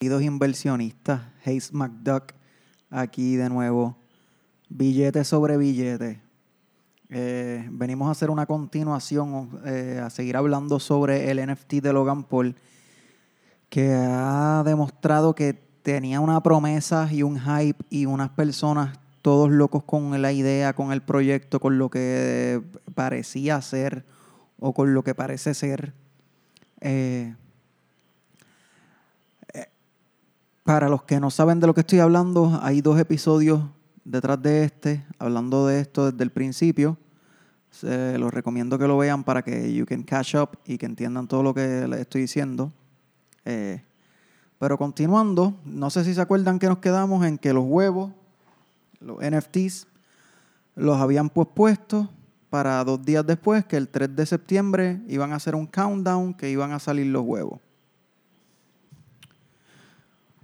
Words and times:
queridos 0.00 0.22
inversionistas, 0.22 1.20
Hayes 1.44 1.74
McDuck, 1.74 2.32
aquí 2.88 3.36
de 3.36 3.50
nuevo. 3.50 3.98
Billete 4.70 5.24
sobre 5.24 5.58
billete. 5.58 6.22
Eh, 7.10 7.68
venimos 7.70 8.08
a 8.08 8.12
hacer 8.12 8.30
una 8.30 8.46
continuación, 8.46 9.60
eh, 9.66 10.00
a 10.02 10.08
seguir 10.08 10.38
hablando 10.38 10.80
sobre 10.80 11.30
el 11.30 11.38
NFT 11.46 11.82
de 11.82 11.92
Logan 11.92 12.24
Paul, 12.24 12.56
que 13.68 13.92
ha 13.92 14.62
demostrado 14.64 15.34
que 15.34 15.52
tenía 15.82 16.20
una 16.20 16.42
promesa 16.42 17.06
y 17.12 17.22
un 17.22 17.38
hype 17.38 17.84
y 17.90 18.06
unas 18.06 18.30
personas 18.30 18.98
todos 19.20 19.50
locos 19.50 19.84
con 19.84 20.22
la 20.22 20.32
idea, 20.32 20.72
con 20.72 20.92
el 20.92 21.02
proyecto, 21.02 21.60
con 21.60 21.76
lo 21.76 21.90
que 21.90 22.62
parecía 22.94 23.60
ser 23.60 24.06
o 24.60 24.72
con 24.72 24.94
lo 24.94 25.04
que 25.04 25.14
parece 25.14 25.52
ser. 25.52 25.92
Eh, 26.80 27.34
para 30.70 30.88
los 30.88 31.02
que 31.02 31.18
no 31.18 31.32
saben 31.32 31.58
de 31.58 31.66
lo 31.66 31.74
que 31.74 31.80
estoy 31.80 31.98
hablando, 31.98 32.60
hay 32.62 32.80
dos 32.80 32.96
episodios 32.96 33.60
detrás 34.04 34.40
de 34.40 34.62
este, 34.62 35.04
hablando 35.18 35.66
de 35.66 35.80
esto 35.80 36.12
desde 36.12 36.22
el 36.22 36.30
principio. 36.30 36.96
Se 37.72 38.16
los 38.18 38.32
recomiendo 38.32 38.78
que 38.78 38.86
lo 38.86 38.96
vean 38.96 39.24
para 39.24 39.42
que 39.42 39.74
you 39.74 39.84
can 39.84 40.04
catch 40.04 40.36
up 40.36 40.50
y 40.64 40.78
que 40.78 40.86
entiendan 40.86 41.26
todo 41.26 41.42
lo 41.42 41.52
que 41.52 41.88
les 41.88 41.98
estoy 41.98 42.20
diciendo. 42.20 42.72
Eh, 43.44 43.82
pero 44.60 44.78
continuando, 44.78 45.58
no 45.64 45.90
sé 45.90 46.04
si 46.04 46.14
se 46.14 46.20
acuerdan 46.20 46.60
que 46.60 46.68
nos 46.68 46.78
quedamos 46.78 47.26
en 47.26 47.36
que 47.36 47.52
los 47.52 47.64
huevos, 47.66 48.12
los 49.00 49.18
NFTs, 49.18 49.88
los 50.76 51.00
habían 51.00 51.30
pospuesto 51.30 52.08
para 52.48 52.84
dos 52.84 53.04
días 53.04 53.26
después, 53.26 53.64
que 53.64 53.76
el 53.76 53.88
3 53.88 54.14
de 54.14 54.24
septiembre 54.24 55.00
iban 55.08 55.32
a 55.32 55.36
hacer 55.36 55.56
un 55.56 55.66
countdown, 55.66 56.32
que 56.32 56.48
iban 56.48 56.70
a 56.70 56.78
salir 56.78 57.08
los 57.08 57.22
huevos. 57.22 57.58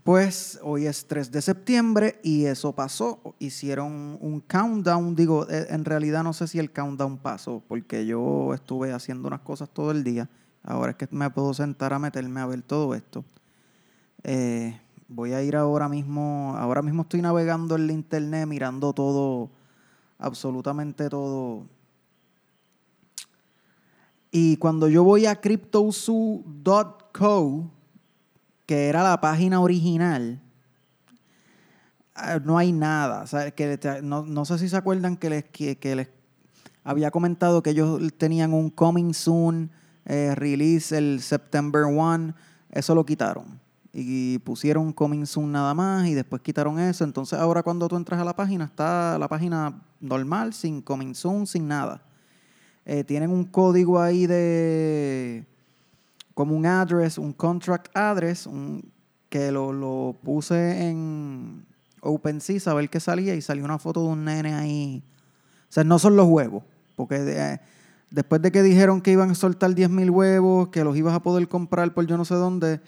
Pues 0.06 0.58
hoy 0.62 0.86
es 0.86 1.06
3 1.08 1.32
de 1.32 1.42
septiembre 1.42 2.20
y 2.22 2.44
eso 2.44 2.72
pasó. 2.72 3.34
Hicieron 3.40 4.16
un 4.20 4.40
countdown. 4.40 5.16
Digo, 5.16 5.48
eh, 5.50 5.66
en 5.70 5.84
realidad 5.84 6.22
no 6.22 6.32
sé 6.32 6.46
si 6.46 6.60
el 6.60 6.70
countdown 6.70 7.18
pasó, 7.18 7.60
porque 7.66 8.06
yo 8.06 8.54
estuve 8.54 8.92
haciendo 8.92 9.26
unas 9.26 9.40
cosas 9.40 9.68
todo 9.68 9.90
el 9.90 10.04
día. 10.04 10.30
Ahora 10.62 10.92
es 10.92 10.96
que 10.96 11.08
me 11.10 11.28
puedo 11.30 11.52
sentar 11.54 11.92
a 11.92 11.98
meterme 11.98 12.40
a 12.40 12.46
ver 12.46 12.62
todo 12.62 12.94
esto. 12.94 13.24
Eh, 14.22 14.80
voy 15.08 15.32
a 15.32 15.42
ir 15.42 15.56
ahora 15.56 15.88
mismo. 15.88 16.54
Ahora 16.56 16.82
mismo 16.82 17.02
estoy 17.02 17.20
navegando 17.20 17.74
en 17.74 17.88
la 17.88 17.92
internet, 17.92 18.46
mirando 18.46 18.92
todo, 18.92 19.50
absolutamente 20.20 21.08
todo. 21.08 21.66
Y 24.30 24.56
cuando 24.58 24.88
yo 24.88 25.02
voy 25.02 25.26
a 25.26 25.40
cryptozoo.co, 25.40 27.72
que 28.66 28.88
era 28.88 29.02
la 29.02 29.20
página 29.20 29.60
original, 29.60 30.40
ah, 32.14 32.40
no 32.44 32.58
hay 32.58 32.72
nada. 32.72 33.24
que 33.52 33.78
no, 34.02 34.44
sé 34.44 34.58
si 34.58 34.68
se 34.68 34.76
acuerdan 34.76 35.16
que 35.16 35.30
les, 35.30 35.44
que, 35.44 35.96
les 35.96 36.08
había 36.84 37.10
comentado 37.10 37.62
que 37.62 37.70
ellos 37.70 38.00
tenían 38.18 38.52
un 38.52 38.70
coming 38.70 39.14
soon 39.14 39.70
eh, 40.04 40.34
release 40.34 40.96
el 40.96 41.20
September 41.20 41.84
1. 41.84 42.34
Eso 42.70 42.94
lo 42.94 43.06
quitaron. 43.06 43.60
Y 43.92 44.38
pusieron 44.40 44.92
coming 44.92 45.24
soon 45.24 45.52
nada 45.52 45.72
más 45.72 46.06
y 46.06 46.14
después 46.14 46.42
quitaron 46.42 46.78
eso. 46.78 47.04
Entonces 47.04 47.38
ahora 47.38 47.62
cuando 47.62 47.88
tú 47.88 47.96
entras 47.96 48.20
a 48.20 48.24
la 48.24 48.34
página, 48.34 48.64
está 48.64 49.16
la 49.18 49.28
página 49.28 49.80
normal, 50.00 50.52
sin 50.52 50.82
coming 50.82 51.14
soon, 51.14 51.46
sin 51.46 51.68
nada. 51.68 52.02
Eh, 52.84 53.04
tienen 53.04 53.30
un 53.30 53.44
código 53.44 54.00
ahí 54.00 54.26
de 54.26 55.46
como 56.36 56.54
un 56.54 56.66
address, 56.66 57.16
un 57.16 57.32
contract 57.32 57.88
address, 57.96 58.46
que 59.30 59.50
lo, 59.50 60.14
puse 60.22 60.86
en 60.86 61.64
OpenSea 62.02 62.60
a 62.66 62.74
ver 62.74 62.90
qué 62.90 63.00
salía 63.00 63.34
y 63.34 63.40
salió 63.40 63.64
una 63.64 63.78
foto 63.78 64.02
de 64.02 64.08
un 64.08 64.26
nene 64.26 64.52
ahí. 64.52 65.02
O 65.62 65.72
sea, 65.72 65.82
no 65.82 65.98
son 65.98 66.14
los 66.14 66.26
huevos, 66.28 66.62
porque 66.94 67.58
después 68.10 68.42
de 68.42 68.52
que 68.52 68.62
dijeron 68.62 69.00
que 69.00 69.12
iban 69.12 69.30
a 69.30 69.34
soltar 69.34 69.70
10.000 69.70 70.10
huevos, 70.10 70.68
que 70.68 70.84
los 70.84 70.94
ibas 70.94 71.14
a 71.14 71.22
poder 71.22 71.48
comprar 71.48 71.94
por 71.94 72.06
yo 72.06 72.18
no 72.18 72.26
sé 72.26 72.34
dónde, 72.34 72.82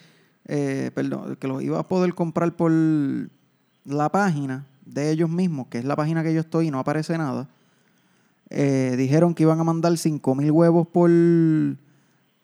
eh, 0.44 0.91
perdón, 0.94 1.37
que 1.37 1.49
los 1.49 1.62
ibas 1.62 1.81
a 1.81 1.89
poder 1.89 2.15
comprar 2.15 2.55
por 2.55 2.71
la 2.71 4.12
página 4.12 4.67
de 4.84 5.11
ellos 5.11 5.31
mismos, 5.31 5.69
que 5.69 5.78
es 5.78 5.87
la 5.87 5.97
página 5.97 6.23
que 6.23 6.34
yo 6.34 6.41
estoy 6.41 6.67
y 6.69 6.71
no 6.71 6.81
aparece 6.81 7.17
nada, 7.17 7.49
eh, 8.50 8.94
dijeron 8.99 9.33
que 9.33 9.44
iban 9.44 9.59
a 9.59 9.65
mandar 9.65 9.93
5.000 9.93 10.50
huevos 10.50 10.87
por 10.87 11.09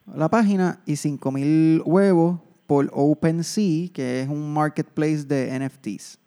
la 0.07 0.29
página 0.29 0.81
y 0.87 0.95
5.000 0.95 1.83
huevos 1.85 2.41
por 2.67 2.91
OpenSea, 2.93 3.89
que 3.93 4.21
es 4.23 4.29
un 4.29 4.53
marketplace 4.53 5.25
de 5.25 5.59
NFTs, 5.59 6.19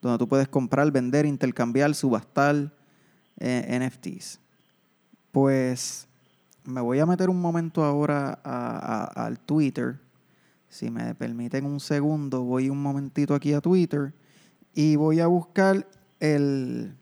donde 0.00 0.18
tú 0.18 0.28
puedes 0.28 0.48
comprar, 0.48 0.90
vender, 0.90 1.26
intercambiar, 1.26 1.94
subastar 1.94 2.72
eh, 3.38 3.78
NFTs. 3.80 4.40
Pues 5.32 6.08
me 6.64 6.80
voy 6.80 6.98
a 6.98 7.06
meter 7.06 7.30
un 7.30 7.40
momento 7.40 7.84
ahora 7.84 8.32
al 9.14 9.38
Twitter. 9.40 10.00
Si 10.68 10.90
me 10.90 11.14
permiten 11.14 11.64
un 11.64 11.80
segundo, 11.80 12.42
voy 12.42 12.68
un 12.70 12.80
momentito 12.80 13.34
aquí 13.34 13.52
a 13.52 13.60
Twitter 13.60 14.14
y 14.72 14.96
voy 14.96 15.20
a 15.20 15.26
buscar 15.26 15.86
el, 16.20 16.94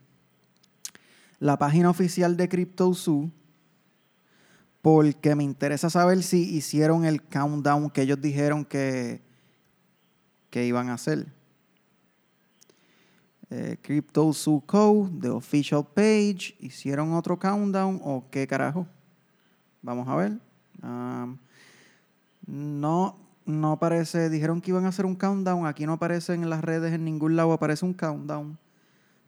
la 1.38 1.58
página 1.58 1.90
oficial 1.90 2.36
de 2.36 2.48
CryptoZoo 2.48 3.30
porque 4.90 5.34
me 5.34 5.44
interesa 5.44 5.90
saber 5.90 6.22
si 6.22 6.56
hicieron 6.56 7.04
el 7.04 7.22
countdown 7.22 7.90
que 7.90 8.00
ellos 8.00 8.18
dijeron 8.22 8.64
que, 8.64 9.20
que 10.48 10.64
iban 10.64 10.88
a 10.88 10.94
hacer. 10.94 11.26
Eh, 13.50 13.76
Crypto 13.82 14.32
Code, 14.64 15.10
the 15.20 15.28
official 15.28 15.84
page, 15.84 16.56
hicieron 16.58 17.12
otro 17.12 17.38
countdown 17.38 18.00
o 18.02 18.24
qué 18.30 18.46
carajo. 18.46 18.86
Vamos 19.82 20.08
a 20.08 20.16
ver. 20.16 20.38
no, 22.46 23.18
no 23.44 23.72
aparece. 23.72 24.30
Dijeron 24.30 24.62
que 24.62 24.70
iban 24.70 24.86
a 24.86 24.88
hacer 24.88 25.04
un 25.04 25.16
countdown. 25.16 25.66
Aquí 25.66 25.84
no 25.84 25.92
aparece 25.92 26.32
en 26.32 26.48
las 26.48 26.62
redes, 26.62 26.94
en 26.94 27.04
ningún 27.04 27.36
lado 27.36 27.52
aparece 27.52 27.84
un 27.84 27.92
countdown. 27.92 28.58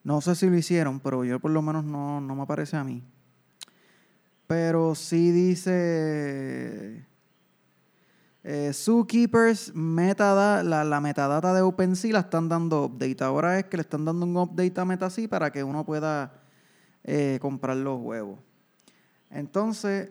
No 0.04 0.22
sé 0.22 0.34
si 0.34 0.48
lo 0.48 0.56
hicieron, 0.56 1.00
pero 1.00 1.22
yo 1.22 1.38
por 1.38 1.50
lo 1.50 1.60
menos 1.60 1.84
no, 1.84 2.22
no 2.22 2.34
me 2.34 2.42
aparece 2.42 2.78
a 2.78 2.84
mí. 2.84 3.04
Pero 4.50 4.96
sí 4.96 5.30
dice 5.30 7.06
eh, 8.42 8.72
Zookeepers, 8.74 9.72
metadata, 9.76 10.64
la, 10.64 11.00
metadata 11.00 11.54
de 11.54 11.62
OpenSea 11.62 12.14
la 12.14 12.18
están 12.18 12.48
dando 12.48 12.86
update. 12.86 13.22
Ahora 13.22 13.60
es 13.60 13.66
que 13.66 13.76
le 13.76 13.82
están 13.82 14.04
dando 14.04 14.26
un 14.26 14.36
update 14.36 14.80
a 14.80 14.84
MetaSea 14.84 15.28
para 15.28 15.52
que 15.52 15.62
uno 15.62 15.84
pueda 15.84 16.42
eh, 17.04 17.38
comprar 17.40 17.76
los 17.76 18.00
huevos. 18.00 18.40
Entonces, 19.30 20.10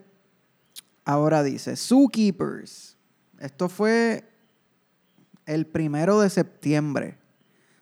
ahora 1.03 1.43
dice 1.43 1.75
Zookeepers. 1.75 2.95
Esto 3.39 3.67
fue 3.67 4.23
el 5.47 5.67
primero 5.67 6.21
de 6.21 6.29
septiembre. 6.29 7.17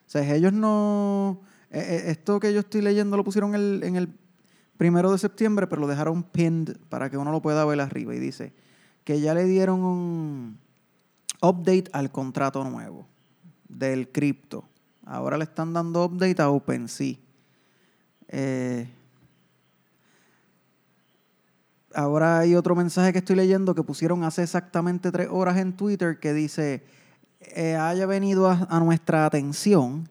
O 0.08 0.10
sea, 0.10 0.34
ellos 0.34 0.54
no. 0.54 1.40
Eh, 1.70 2.06
esto 2.08 2.40
que 2.40 2.52
yo 2.52 2.62
estoy 2.62 2.82
leyendo 2.82 3.16
lo 3.16 3.24
pusieron 3.24 3.54
en 3.54 3.96
el 3.96 4.10
primero 4.78 5.12
de 5.12 5.18
septiembre, 5.18 5.68
pero 5.68 5.82
lo 5.82 5.88
dejaron 5.88 6.24
pinned 6.24 6.78
para 6.90 7.10
que 7.10 7.18
uno 7.18 7.32
lo 7.32 7.42
pueda 7.42 7.66
ver 7.66 7.82
arriba. 7.82 8.16
Y 8.16 8.20
dice 8.20 8.54
que 9.04 9.20
ya 9.20 9.34
le 9.34 9.46
dieron 9.46 9.84
un 9.84 10.58
update 11.42 11.86
al 11.94 12.12
contrato 12.12 12.64
nuevo 12.64 13.08
del 13.68 14.12
cripto. 14.12 14.66
Ahora 15.06 15.38
le 15.38 15.46
están 15.46 15.74
dando 15.74 16.06
update 16.06 16.42
a 16.42 16.50
OpenSea. 16.50 17.16
Eh, 18.30 18.90
ahora 21.94 22.40
hay 22.40 22.56
otro 22.56 22.76
mensaje 22.76 23.14
que 23.14 23.20
estoy 23.20 23.38
leyendo 23.38 23.74
que 23.74 23.84
pusieron 23.84 24.24
hace 24.24 24.44
exactamente 24.44 25.12
tres 25.12 25.30
horas 25.32 25.58
en 25.58 25.74
Twitter 25.76 26.20
que 26.20 26.34
dice, 26.34 26.84
eh, 27.40 27.76
haya 27.76 28.06
venido 28.06 28.50
a, 28.50 28.80
nuestra 28.80 29.26
atención 29.26 30.10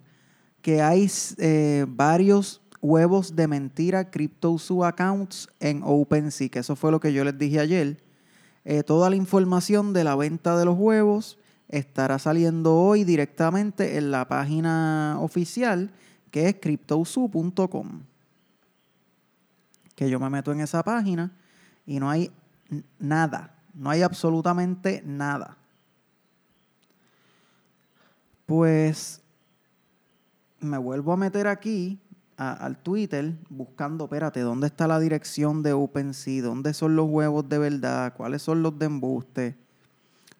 que 0.63 0.83
hay 0.83 1.11
eh, 1.39 1.85
varios 1.89 2.63
huevos 2.87 3.35
de 3.35 3.49
mentira 3.49 4.11
CryptoZoo 4.11 4.85
accounts 4.85 5.49
en 5.61 5.83
OpenSea, 5.85 6.49
que 6.49 6.61
eso 6.61 6.77
fue 6.77 6.91
lo 6.91 7.01
que 7.01 7.13
yo 7.13 7.25
les 7.25 7.37
dije 7.37 7.61
ayer. 7.61 8.03
Eh, 8.65 8.83
toda 8.83 9.11
la 9.11 9.17
información 9.17 9.93
de 9.93 10.05
la 10.05 10.17
venta 10.17 10.57
de 10.57 10.65
los 10.65 10.79
huevos 10.79 11.39
estará 11.69 12.19
saliendo 12.19 12.77
hoy 12.77 13.05
directamente 13.05 13.99
en 13.99 14.11
la 14.11 14.29
página 14.29 15.19
oficial 15.21 15.91
que 16.31 16.49
es 16.49 16.57
cryptozoo.com. 16.61 18.03
Que 19.95 20.11
yo 20.11 20.21
me 20.21 20.31
meto 20.31 20.53
en 20.53 20.61
esa 20.61 20.83
página 20.83 21.33
y 21.87 21.99
no 21.99 22.09
hay 22.09 22.31
nada, 22.99 23.55
no 23.75 23.91
hay 23.91 24.03
absolutamente 24.03 25.03
nada. 25.05 25.57
Pues 28.47 29.23
me 30.61 30.79
vuelvo 30.79 31.13
a 31.13 31.17
meter 31.17 31.47
aquí 31.49 31.99
al 32.37 32.79
Twitter 32.79 33.35
buscando, 33.49 34.05
espérate, 34.05 34.41
¿dónde 34.41 34.67
está 34.67 34.87
la 34.87 35.01
dirección 35.01 35.63
de 35.63 35.73
OpenSea? 35.73 36.43
¿Dónde 36.43 36.75
son 36.75 36.97
los 36.97 37.07
huevos 37.09 37.49
de 37.49 37.59
verdad? 37.59 38.15
¿Cuáles 38.15 38.43
son 38.43 38.63
los 38.63 38.79
de 38.79 38.87
embuste? 38.87 39.57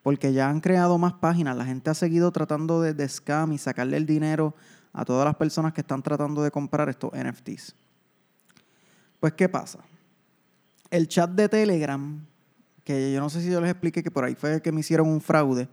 porque 0.07 0.31
ya 0.31 0.49
han 0.49 0.61
creado 0.61 0.97
más 0.97 1.11
páginas. 1.11 1.57
La 1.57 1.65
gente 1.65 1.89
ha 1.89 1.93
seguido 1.93 2.31
tratando 2.31 2.81
de, 2.81 2.93
de 2.93 3.09
scam 3.09 3.51
y 3.51 3.57
sacarle 3.57 3.97
el 3.97 4.05
dinero 4.05 4.55
a 4.93 5.03
todas 5.03 5.25
las 5.25 5.35
personas 5.35 5.73
que 5.73 5.81
están 5.81 6.01
tratando 6.01 6.41
de 6.41 6.49
comprar 6.49 6.87
estos 6.87 7.11
NFTs. 7.11 7.75
Pues, 9.19 9.33
¿qué 9.33 9.49
pasa? 9.49 9.79
El 10.89 11.09
chat 11.09 11.29
de 11.31 11.49
Telegram, 11.49 12.25
que 12.85 13.11
yo 13.11 13.19
no 13.19 13.29
sé 13.29 13.41
si 13.41 13.51
yo 13.51 13.59
les 13.59 13.69
expliqué 13.69 14.01
que 14.01 14.09
por 14.09 14.23
ahí 14.23 14.33
fue 14.33 14.61
que 14.61 14.71
me 14.71 14.79
hicieron 14.79 15.09
un 15.09 15.19
fraude, 15.19 15.67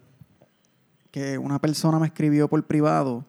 que 1.12 1.38
una 1.38 1.60
persona 1.60 2.00
me 2.00 2.08
escribió 2.08 2.48
por 2.48 2.60
privado 2.66 3.24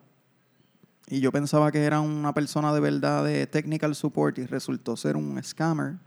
y 1.07 1.19
yo 1.19 1.31
pensaba 1.31 1.71
que 1.71 1.83
era 1.83 2.01
una 2.01 2.33
persona 2.33 2.73
de 2.73 2.79
verdad 2.79 3.23
de 3.23 3.45
technical 3.45 3.93
support 3.95 4.37
y 4.39 4.45
resultó 4.45 4.97
ser 4.97 5.15
un 5.15 5.41
scammer 5.43 5.97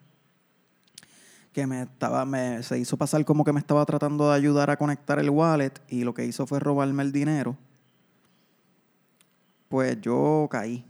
que 1.52 1.66
me 1.66 1.82
estaba, 1.82 2.24
me, 2.24 2.62
se 2.62 2.78
hizo 2.78 2.96
pasar 2.96 3.24
como 3.24 3.44
que 3.44 3.52
me 3.52 3.60
estaba 3.60 3.84
tratando 3.86 4.28
de 4.28 4.36
ayudar 4.36 4.70
a 4.70 4.76
conectar 4.76 5.18
el 5.18 5.30
wallet 5.30 5.72
y 5.88 6.04
lo 6.04 6.14
que 6.14 6.24
hizo 6.24 6.46
fue 6.46 6.60
robarme 6.60 7.02
el 7.02 7.12
dinero. 7.12 7.56
Pues 9.68 10.00
yo 10.00 10.48
caí. 10.50 10.84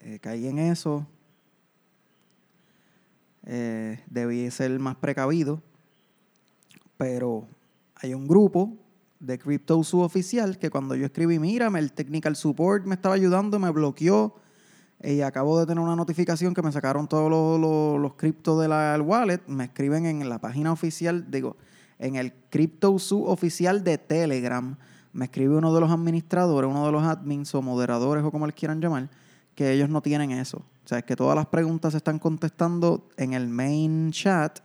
Eh, 0.00 0.18
caí 0.20 0.46
en 0.46 0.58
eso. 0.58 1.06
Eh, 3.44 4.00
debí 4.06 4.50
ser 4.50 4.78
más 4.78 4.96
precavido. 4.96 5.62
Pero 6.96 7.46
hay 7.96 8.14
un 8.14 8.28
grupo 8.28 8.76
de 9.22 9.38
CryptoSu 9.38 10.00
oficial 10.00 10.58
que 10.58 10.68
cuando 10.68 10.96
yo 10.96 11.06
escribí, 11.06 11.38
mírame, 11.38 11.78
el 11.78 11.92
technical 11.92 12.34
support 12.34 12.84
me 12.84 12.96
estaba 12.96 13.14
ayudando, 13.14 13.60
me 13.60 13.70
bloqueó 13.70 14.34
y 15.00 15.20
acabo 15.20 15.60
de 15.60 15.66
tener 15.66 15.82
una 15.82 15.94
notificación 15.94 16.54
que 16.54 16.62
me 16.62 16.72
sacaron 16.72 17.06
todos 17.06 17.30
los, 17.30 18.00
los, 18.00 18.14
criptos 18.14 18.60
de 18.60 18.68
la 18.68 19.00
wallet, 19.00 19.40
me 19.46 19.64
escriben 19.64 20.06
en 20.06 20.28
la 20.28 20.40
página 20.40 20.72
oficial, 20.72 21.30
digo, 21.30 21.56
en 22.00 22.16
el 22.16 22.32
CryptoSu 22.50 23.24
oficial 23.24 23.84
de 23.84 23.96
Telegram, 23.96 24.76
me 25.12 25.26
escribe 25.26 25.56
uno 25.56 25.72
de 25.72 25.80
los 25.80 25.90
administradores, 25.90 26.68
uno 26.68 26.86
de 26.86 26.92
los 26.92 27.04
admins 27.04 27.54
o 27.54 27.62
moderadores 27.62 28.24
o 28.24 28.32
como 28.32 28.46
les 28.46 28.56
quieran 28.56 28.80
llamar, 28.80 29.08
que 29.54 29.72
ellos 29.72 29.88
no 29.88 30.02
tienen 30.02 30.32
eso. 30.32 30.58
O 30.84 30.88
sea, 30.88 30.98
es 30.98 31.04
que 31.04 31.14
todas 31.14 31.36
las 31.36 31.46
preguntas 31.46 31.92
se 31.92 31.98
están 31.98 32.18
contestando 32.18 33.08
en 33.16 33.34
el 33.34 33.48
main 33.48 34.10
chat 34.10 34.58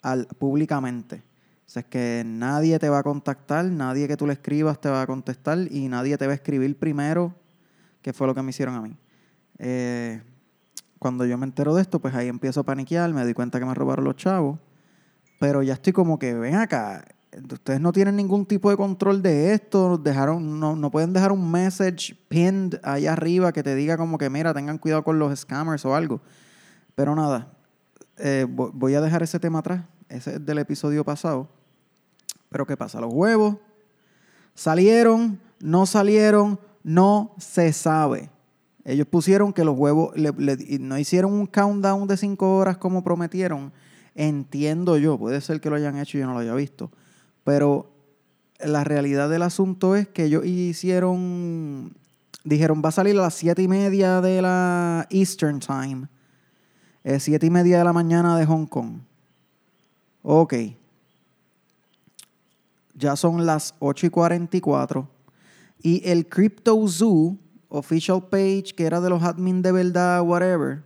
al, 0.00 0.26
públicamente. 0.26 1.22
O 1.70 1.72
sea, 1.72 1.82
es 1.82 1.86
que 1.86 2.24
nadie 2.26 2.80
te 2.80 2.88
va 2.88 2.98
a 2.98 3.02
contactar, 3.04 3.64
nadie 3.64 4.08
que 4.08 4.16
tú 4.16 4.26
le 4.26 4.32
escribas 4.32 4.80
te 4.80 4.88
va 4.88 5.02
a 5.02 5.06
contestar 5.06 5.56
y 5.70 5.86
nadie 5.86 6.18
te 6.18 6.26
va 6.26 6.32
a 6.32 6.34
escribir 6.34 6.76
primero, 6.76 7.32
que 8.02 8.12
fue 8.12 8.26
lo 8.26 8.34
que 8.34 8.42
me 8.42 8.50
hicieron 8.50 8.74
a 8.74 8.80
mí. 8.80 8.96
Eh, 9.60 10.20
cuando 10.98 11.24
yo 11.26 11.38
me 11.38 11.46
entero 11.46 11.72
de 11.76 11.82
esto, 11.82 12.00
pues 12.00 12.12
ahí 12.16 12.26
empiezo 12.26 12.58
a 12.58 12.62
paniquear, 12.64 13.14
me 13.14 13.22
doy 13.22 13.34
cuenta 13.34 13.60
que 13.60 13.66
me 13.66 13.72
robaron 13.72 14.04
los 14.04 14.16
chavos, 14.16 14.58
pero 15.38 15.62
ya 15.62 15.74
estoy 15.74 15.92
como 15.92 16.18
que, 16.18 16.34
ven 16.34 16.56
acá, 16.56 17.04
ustedes 17.52 17.80
no 17.80 17.92
tienen 17.92 18.16
ningún 18.16 18.46
tipo 18.46 18.68
de 18.68 18.76
control 18.76 19.22
de 19.22 19.54
esto, 19.54 19.96
dejaron, 19.96 20.58
no, 20.58 20.74
no 20.74 20.90
pueden 20.90 21.12
dejar 21.12 21.30
un 21.30 21.52
message 21.52 22.16
pinned 22.26 22.80
ahí 22.82 23.06
arriba 23.06 23.52
que 23.52 23.62
te 23.62 23.76
diga 23.76 23.96
como 23.96 24.18
que, 24.18 24.28
mira, 24.28 24.52
tengan 24.52 24.78
cuidado 24.78 25.04
con 25.04 25.20
los 25.20 25.38
scammers 25.38 25.84
o 25.84 25.94
algo. 25.94 26.20
Pero 26.96 27.14
nada, 27.14 27.52
eh, 28.16 28.44
voy 28.48 28.94
a 28.94 29.00
dejar 29.00 29.22
ese 29.22 29.38
tema 29.38 29.60
atrás, 29.60 29.84
ese 30.08 30.34
es 30.34 30.44
del 30.44 30.58
episodio 30.58 31.04
pasado. 31.04 31.59
Pero 32.50 32.66
¿qué 32.66 32.76
pasa? 32.76 33.00
Los 33.00 33.12
huevos 33.12 33.56
salieron, 34.54 35.40
no 35.60 35.86
salieron, 35.86 36.60
no 36.82 37.34
se 37.38 37.72
sabe. 37.72 38.28
Ellos 38.84 39.06
pusieron 39.06 39.52
que 39.52 39.64
los 39.64 39.78
huevos, 39.78 40.14
no 40.16 40.98
hicieron 40.98 41.32
un 41.32 41.46
countdown 41.46 42.06
de 42.06 42.16
cinco 42.16 42.56
horas 42.56 42.76
como 42.76 43.02
prometieron. 43.02 43.72
Entiendo 44.14 44.98
yo, 44.98 45.18
puede 45.18 45.40
ser 45.40 45.60
que 45.60 45.70
lo 45.70 45.76
hayan 45.76 45.96
hecho 45.96 46.18
y 46.18 46.20
yo 46.20 46.26
no 46.26 46.34
lo 46.34 46.40
haya 46.40 46.54
visto. 46.54 46.90
Pero 47.44 47.90
la 48.58 48.84
realidad 48.84 49.30
del 49.30 49.42
asunto 49.42 49.96
es 49.96 50.08
que 50.08 50.24
ellos 50.24 50.44
hicieron, 50.44 51.94
dijeron, 52.44 52.82
va 52.84 52.88
a 52.88 52.92
salir 52.92 53.16
a 53.18 53.22
las 53.22 53.34
siete 53.34 53.62
y 53.62 53.68
media 53.68 54.20
de 54.20 54.42
la 54.42 55.06
Eastern 55.10 55.60
Time. 55.60 56.08
Siete 57.18 57.46
y 57.46 57.50
media 57.50 57.78
de 57.78 57.84
la 57.84 57.92
mañana 57.92 58.36
de 58.36 58.44
Hong 58.44 58.66
Kong. 58.66 59.00
Ok. 60.22 60.54
Ya 63.00 63.16
son 63.16 63.46
las 63.46 63.74
8 63.78 64.06
y 64.06 64.10
44. 64.10 65.08
Y 65.82 66.08
el 66.08 66.28
Crypto 66.28 66.86
Zoo 66.86 67.38
official 67.70 68.28
page, 68.28 68.74
que 68.76 68.84
era 68.84 69.00
de 69.00 69.08
los 69.08 69.22
admin 69.22 69.62
de 69.62 69.72
verdad, 69.72 70.22
whatever, 70.22 70.82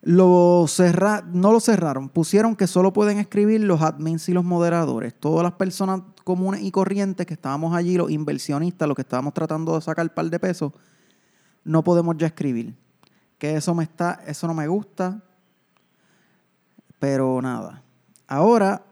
lo 0.00 0.64
cerra 0.68 1.22
no 1.26 1.52
lo 1.52 1.60
cerraron, 1.60 2.08
pusieron 2.08 2.56
que 2.56 2.66
solo 2.66 2.92
pueden 2.92 3.18
escribir 3.18 3.60
los 3.62 3.82
admins 3.82 4.28
y 4.28 4.32
los 4.32 4.44
moderadores. 4.44 5.12
Todas 5.12 5.42
las 5.42 5.52
personas 5.52 6.00
comunes 6.24 6.62
y 6.62 6.70
corrientes 6.70 7.26
que 7.26 7.34
estábamos 7.34 7.74
allí, 7.74 7.96
los 7.96 8.10
inversionistas, 8.10 8.88
los 8.88 8.94
que 8.94 9.02
estábamos 9.02 9.34
tratando 9.34 9.74
de 9.74 9.82
sacar 9.82 10.12
par 10.14 10.30
de 10.30 10.38
pesos, 10.38 10.72
no 11.64 11.84
podemos 11.84 12.16
ya 12.16 12.28
escribir. 12.28 12.74
Que 13.36 13.56
eso 13.56 13.74
me 13.74 13.84
está, 13.84 14.22
eso 14.26 14.46
no 14.46 14.54
me 14.54 14.66
gusta. 14.66 15.20
Pero 16.98 17.42
nada. 17.42 17.82
Ahora 18.26 18.84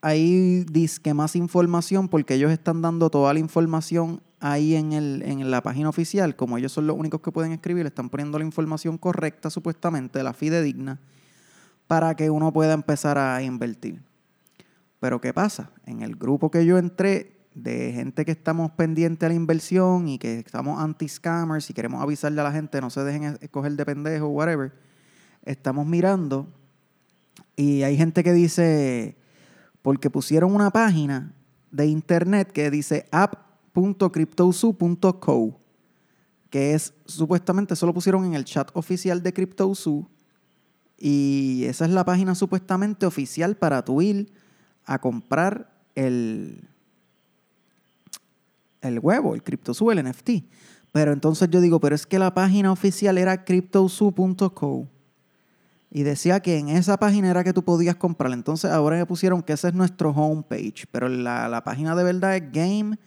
hay 0.00 0.64
disque 0.64 1.14
más 1.14 1.36
información 1.36 2.08
porque 2.08 2.34
ellos 2.34 2.52
están 2.52 2.82
dando 2.82 3.10
toda 3.10 3.32
la 3.32 3.40
información 3.40 4.20
ahí 4.40 4.74
en, 4.74 4.92
el, 4.92 5.22
en 5.22 5.50
la 5.50 5.62
página 5.62 5.88
oficial, 5.88 6.36
como 6.36 6.58
ellos 6.58 6.72
son 6.72 6.86
los 6.86 6.96
únicos 6.96 7.20
que 7.20 7.32
pueden 7.32 7.52
escribir, 7.52 7.86
están 7.86 8.10
poniendo 8.10 8.38
la 8.38 8.44
información 8.44 8.98
correcta 8.98 9.50
supuestamente, 9.50 10.22
la 10.22 10.34
fidedigna, 10.34 11.00
para 11.86 12.14
que 12.14 12.30
uno 12.30 12.52
pueda 12.52 12.74
empezar 12.74 13.18
a 13.18 13.42
invertir. 13.42 14.00
Pero 15.00 15.20
¿qué 15.20 15.32
pasa? 15.32 15.70
En 15.84 16.02
el 16.02 16.16
grupo 16.16 16.50
que 16.50 16.64
yo 16.66 16.78
entré 16.78 17.36
de 17.54 17.92
gente 17.92 18.26
que 18.26 18.32
estamos 18.32 18.70
pendientes 18.72 19.24
a 19.24 19.30
la 19.30 19.34
inversión 19.34 20.08
y 20.08 20.18
que 20.18 20.40
estamos 20.40 20.78
anti-scammers 20.78 21.70
y 21.70 21.74
queremos 21.74 22.02
avisarle 22.02 22.42
a 22.42 22.44
la 22.44 22.52
gente 22.52 22.82
no 22.82 22.90
se 22.90 23.02
dejen 23.02 23.38
escoger 23.40 23.72
de 23.72 23.86
pendejo, 23.86 24.28
whatever, 24.28 24.72
estamos 25.42 25.86
mirando 25.86 26.46
y 27.56 27.82
hay 27.82 27.96
gente 27.96 28.22
que 28.22 28.34
dice, 28.34 29.16
porque 29.86 30.10
pusieron 30.10 30.52
una 30.52 30.72
página 30.72 31.32
de 31.70 31.86
internet 31.86 32.50
que 32.50 32.72
dice 32.72 33.06
app 33.12 33.34
.cryptosu.co, 33.72 35.60
que 36.50 36.74
es 36.74 36.92
supuestamente, 37.04 37.76
solo 37.76 37.94
pusieron 37.94 38.24
en 38.24 38.34
el 38.34 38.44
chat 38.44 38.68
oficial 38.72 39.22
de 39.22 39.32
CryptoZoo 39.32 40.10
y 40.98 41.62
esa 41.66 41.84
es 41.84 41.92
la 41.92 42.04
página 42.04 42.34
supuestamente 42.34 43.06
oficial 43.06 43.56
para 43.56 43.84
tu 43.84 44.02
ir 44.02 44.32
a 44.86 44.98
comprar 45.00 45.70
el, 45.94 46.68
el 48.80 48.98
huevo, 48.98 49.36
el 49.36 49.44
CryptoZoo, 49.44 49.92
el 49.92 50.02
NFT. 50.04 50.30
Pero 50.90 51.12
entonces 51.12 51.48
yo 51.48 51.60
digo, 51.60 51.78
pero 51.78 51.94
es 51.94 52.08
que 52.08 52.18
la 52.18 52.34
página 52.34 52.72
oficial 52.72 53.18
era 53.18 53.44
cryptozoo.co. 53.44 54.88
Y 55.90 56.02
decía 56.02 56.40
que 56.40 56.58
en 56.58 56.68
esa 56.68 56.96
página 56.96 57.30
era 57.30 57.44
que 57.44 57.52
tú 57.52 57.62
podías 57.62 57.96
comprar. 57.96 58.32
Entonces 58.32 58.70
ahora 58.70 58.96
me 58.96 59.06
pusieron 59.06 59.42
que 59.42 59.52
ese 59.52 59.68
es 59.68 59.74
nuestro 59.74 60.10
homepage. 60.10 60.86
Pero 60.90 61.08
la, 61.08 61.48
la 61.48 61.62
página 61.64 61.94
de 61.94 62.04
verdad 62.04 62.36
es 62.36 62.52
game 62.52 62.98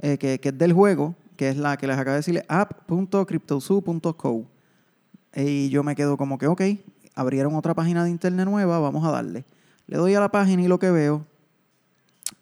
eh, 0.00 0.16
que, 0.18 0.40
es 0.40 0.58
del 0.58 0.72
juego, 0.72 1.16
que 1.36 1.48
es 1.48 1.56
la 1.56 1.76
que 1.76 1.88
les 1.88 1.96
acabo 1.96 2.12
de 2.12 2.18
decirle, 2.18 2.44
app.cryptozoo.co. 2.48 4.46
Y 5.34 5.68
yo 5.70 5.82
me 5.82 5.96
quedo 5.96 6.16
como 6.16 6.38
que, 6.38 6.46
ok, 6.46 6.62
abrieron 7.14 7.54
otra 7.56 7.74
página 7.74 8.04
de 8.04 8.10
internet 8.10 8.46
nueva, 8.46 8.78
vamos 8.78 9.04
a 9.04 9.10
darle. 9.10 9.44
Le 9.86 9.96
doy 9.98 10.14
a 10.14 10.20
la 10.20 10.30
página 10.30 10.62
y 10.62 10.68
lo 10.68 10.78
que 10.78 10.90
veo. 10.90 11.26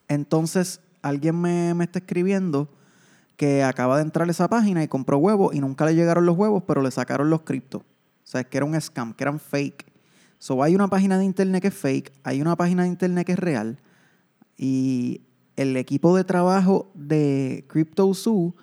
Entonces, 0.09 0.81
alguien 1.03 1.41
me, 1.41 1.73
me 1.75 1.85
está 1.85 1.99
escribiendo 2.01 2.69
que 3.37 3.63
acaba 3.63 3.97
de 3.97 4.03
entrar 4.03 4.29
a 4.29 4.31
esa 4.31 4.49
página 4.49 4.83
y 4.83 4.89
compró 4.89 5.19
huevos 5.19 5.55
y 5.55 5.61
nunca 5.61 5.87
le 5.87 5.95
llegaron 5.95 6.27
los 6.27 6.37
huevos, 6.37 6.63
pero 6.67 6.83
le 6.83 6.91
sacaron 6.91 7.31
los 7.31 7.43
criptos. 7.43 7.83
O 8.27 8.29
sea, 8.29 8.41
es 8.41 8.49
que 8.49 8.57
era 8.57 8.67
un 8.67 8.81
scam, 8.81 9.15
que 9.15 9.23
eran 9.23 9.39
fake. 9.39 9.87
So, 10.39 10.61
hay 10.65 10.75
una 10.75 10.89
página 10.89 11.17
de 11.17 11.25
internet 11.25 11.63
que 11.63 11.69
es 11.69 11.75
fake, 11.75 12.13
hay 12.25 12.43
una 12.43 12.57
página 12.57 12.83
de 12.83 12.89
internet 12.89 13.25
que 13.25 13.33
es 13.33 13.39
real. 13.39 13.79
Y 14.57 15.23
el 15.55 15.77
equipo 15.77 16.17
de 16.17 16.25
trabajo 16.25 16.91
de 16.95 17.65
CryptoZoo 17.69 18.57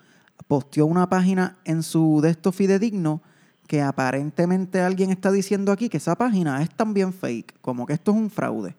posteó 0.46 0.84
una 0.84 1.08
página 1.08 1.56
en 1.64 1.82
su 1.82 2.20
de 2.20 2.34
fidedigno 2.52 3.22
que 3.66 3.80
aparentemente 3.80 4.82
alguien 4.82 5.10
está 5.10 5.32
diciendo 5.32 5.72
aquí 5.72 5.88
que 5.88 5.96
esa 5.96 6.14
página 6.14 6.62
es 6.62 6.68
también 6.68 7.14
fake, 7.14 7.58
como 7.62 7.86
que 7.86 7.94
esto 7.94 8.10
es 8.10 8.18
un 8.18 8.28
fraude. 8.30 8.76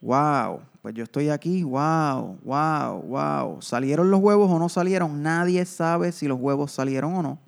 Wow, 0.00 0.60
pues 0.80 0.94
yo 0.94 1.04
estoy 1.04 1.28
aquí, 1.28 1.62
wow, 1.62 2.38
wow, 2.42 3.02
wow. 3.02 3.60
¿Salieron 3.60 4.10
los 4.10 4.20
huevos 4.20 4.50
o 4.50 4.58
no 4.58 4.70
salieron? 4.70 5.22
Nadie 5.22 5.66
sabe 5.66 6.12
si 6.12 6.26
los 6.26 6.40
huevos 6.40 6.72
salieron 6.72 7.14
o 7.14 7.22
no. 7.22 7.38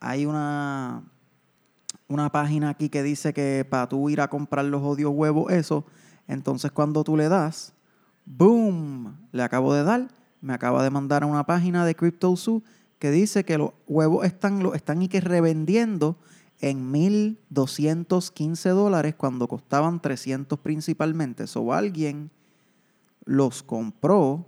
Hay 0.00 0.26
una, 0.26 1.02
una 2.08 2.30
página 2.30 2.70
aquí 2.70 2.88
que 2.88 3.02
dice 3.02 3.32
que 3.32 3.66
para 3.68 3.88
tú 3.88 4.10
ir 4.10 4.20
a 4.20 4.28
comprar 4.28 4.64
los 4.64 4.82
odios 4.82 5.12
huevos, 5.14 5.52
eso, 5.52 5.84
entonces 6.28 6.70
cuando 6.72 7.04
tú 7.04 7.16
le 7.16 7.28
das, 7.28 7.74
¡Boom! 8.26 9.16
Le 9.32 9.42
acabo 9.42 9.74
de 9.74 9.84
dar, 9.84 10.08
me 10.40 10.54
acaba 10.54 10.82
de 10.82 10.90
mandar 10.90 11.22
a 11.22 11.26
una 11.26 11.44
página 11.44 11.84
de 11.84 11.94
CryptoZoo 11.94 12.62
que 12.98 13.10
dice 13.10 13.44
que 13.44 13.58
los 13.58 13.72
huevos 13.86 14.24
están, 14.24 14.64
están 14.74 15.02
y 15.02 15.08
que 15.08 15.20
revendiendo 15.20 16.16
en 16.60 16.90
1.215 16.92 18.70
dólares 18.70 19.14
cuando 19.14 19.46
costaban 19.46 20.00
300 20.00 20.58
principalmente. 20.58 21.44
O 21.54 21.72
alguien 21.72 22.30
los 23.26 23.62
compró. 23.62 24.46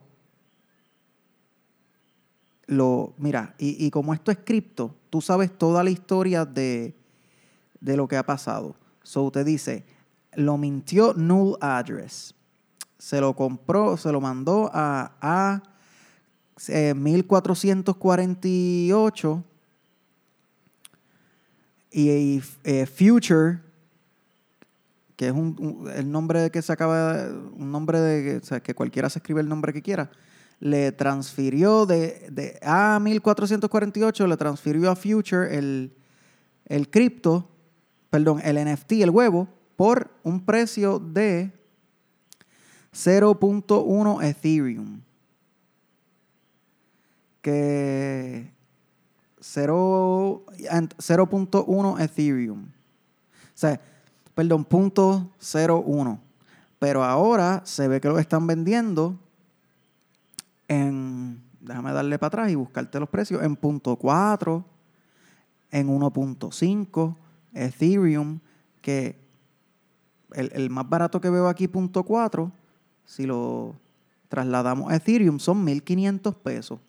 Lo, 2.67 3.13
mira, 3.19 3.55
y, 3.59 3.85
y 3.85 3.91
como 3.91 4.15
esto 4.15 4.31
es 4.31 4.39
cripto, 4.39 4.95
tú 5.11 5.21
sabes 5.21 5.57
toda 5.57 5.85
la 5.85 5.91
historia 5.91 6.45
de, 6.45 6.95
de 7.81 7.97
lo 7.97 8.09
que 8.09 8.17
ha 8.17 8.25
pasado. 8.25 8.75
So 9.03 9.31
te 9.31 9.45
dice, 9.45 9.85
lo 10.35 10.59
mintió 10.59 11.15
null 11.15 11.57
address. 11.61 12.35
Se 12.99 13.21
lo 13.21 13.35
compró, 13.35 13.97
se 13.97 14.11
lo 14.11 14.21
mandó 14.21 14.71
a, 14.73 15.13
a 15.21 15.63
1448 16.95 19.45
y, 21.91 22.43
eh, 22.65 22.87
Future, 22.87 23.61
que 25.17 25.29
es 25.29 25.33
un, 25.33 25.91
el 25.95 26.11
nombre 26.11 26.51
que 26.51 26.63
se 26.63 26.73
acaba, 26.73 27.29
un 27.57 27.71
nombre 27.71 28.01
de, 28.01 28.41
que 28.63 28.75
cualquiera 28.75 29.09
se 29.09 29.19
escribe 29.19 29.41
el 29.41 29.49
nombre 29.49 29.73
que 29.73 29.83
quiera, 29.83 30.11
le 30.61 30.93
transfirió 30.93 31.87
de, 31.87 32.29
de 32.31 32.59
a 32.63 32.99
1448, 33.01 34.27
le 34.27 34.37
transfirió 34.37 34.91
a 34.91 34.97
Future 34.97 35.57
el, 35.57 35.95
el 36.67 36.91
cripto, 36.91 37.49
perdón, 38.17 38.41
el 38.45 38.57
NFT, 38.57 38.93
el 38.93 39.11
huevo, 39.11 39.47
por 39.77 40.11
un 40.23 40.41
precio 40.41 40.99
de 40.99 41.53
0.1 42.95 44.25
Ethereum. 44.25 45.03
Que 47.43 48.51
0.1 49.39 52.01
Ethereum. 52.01 52.65
O 52.65 52.69
sea, 53.53 53.79
perdón, 54.35 54.65
punto 54.65 55.31
0.1. 55.39 56.19
Pero 56.79 57.05
ahora 57.05 57.61
se 57.67 57.87
ve 57.87 58.01
que 58.01 58.09
lo 58.09 58.19
están 58.19 58.47
vendiendo 58.47 59.19
en, 60.69 61.43
déjame 61.61 61.93
darle 61.93 62.19
para 62.19 62.29
atrás 62.29 62.51
y 62.51 62.55
buscarte 62.55 62.99
los 62.99 63.11
precios, 63.11 63.43
en 63.43 63.57
punto 63.57 63.97
4, 63.97 64.65
en 65.71 65.89
1.5 65.89 67.17
Ethereum, 67.65 68.41
que 68.81 69.19
el, 70.33 70.51
el, 70.53 70.71
más 70.71 70.89
barato 70.89 71.21
que 71.21 71.31
veo 71.31 71.49
aquí, 71.49 71.69
punto 71.69 72.03
4, 72.03 72.53
si 73.05 73.27
lo 73.27 73.75
trasladamos 74.29 74.91
a 74.91 74.97
Ethereum, 74.97 75.39
son 75.39 75.65
1.500 75.65 76.35
pesos. 76.35 76.81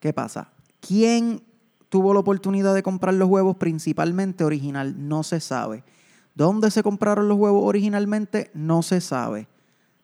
¿Qué 0.00 0.12
pasa? 0.12 0.50
¿Quién 0.80 1.42
tuvo 1.88 2.14
la 2.14 2.20
oportunidad 2.20 2.74
de 2.74 2.82
comprar 2.82 3.14
los 3.14 3.28
huevos 3.28 3.56
principalmente 3.56 4.44
original? 4.44 4.94
No 5.08 5.22
se 5.22 5.40
sabe. 5.40 5.84
¿Dónde 6.34 6.70
se 6.70 6.82
compraron 6.82 7.28
los 7.28 7.38
huevos 7.38 7.62
originalmente? 7.64 8.50
No 8.54 8.82
se 8.82 9.00
sabe. 9.00 9.48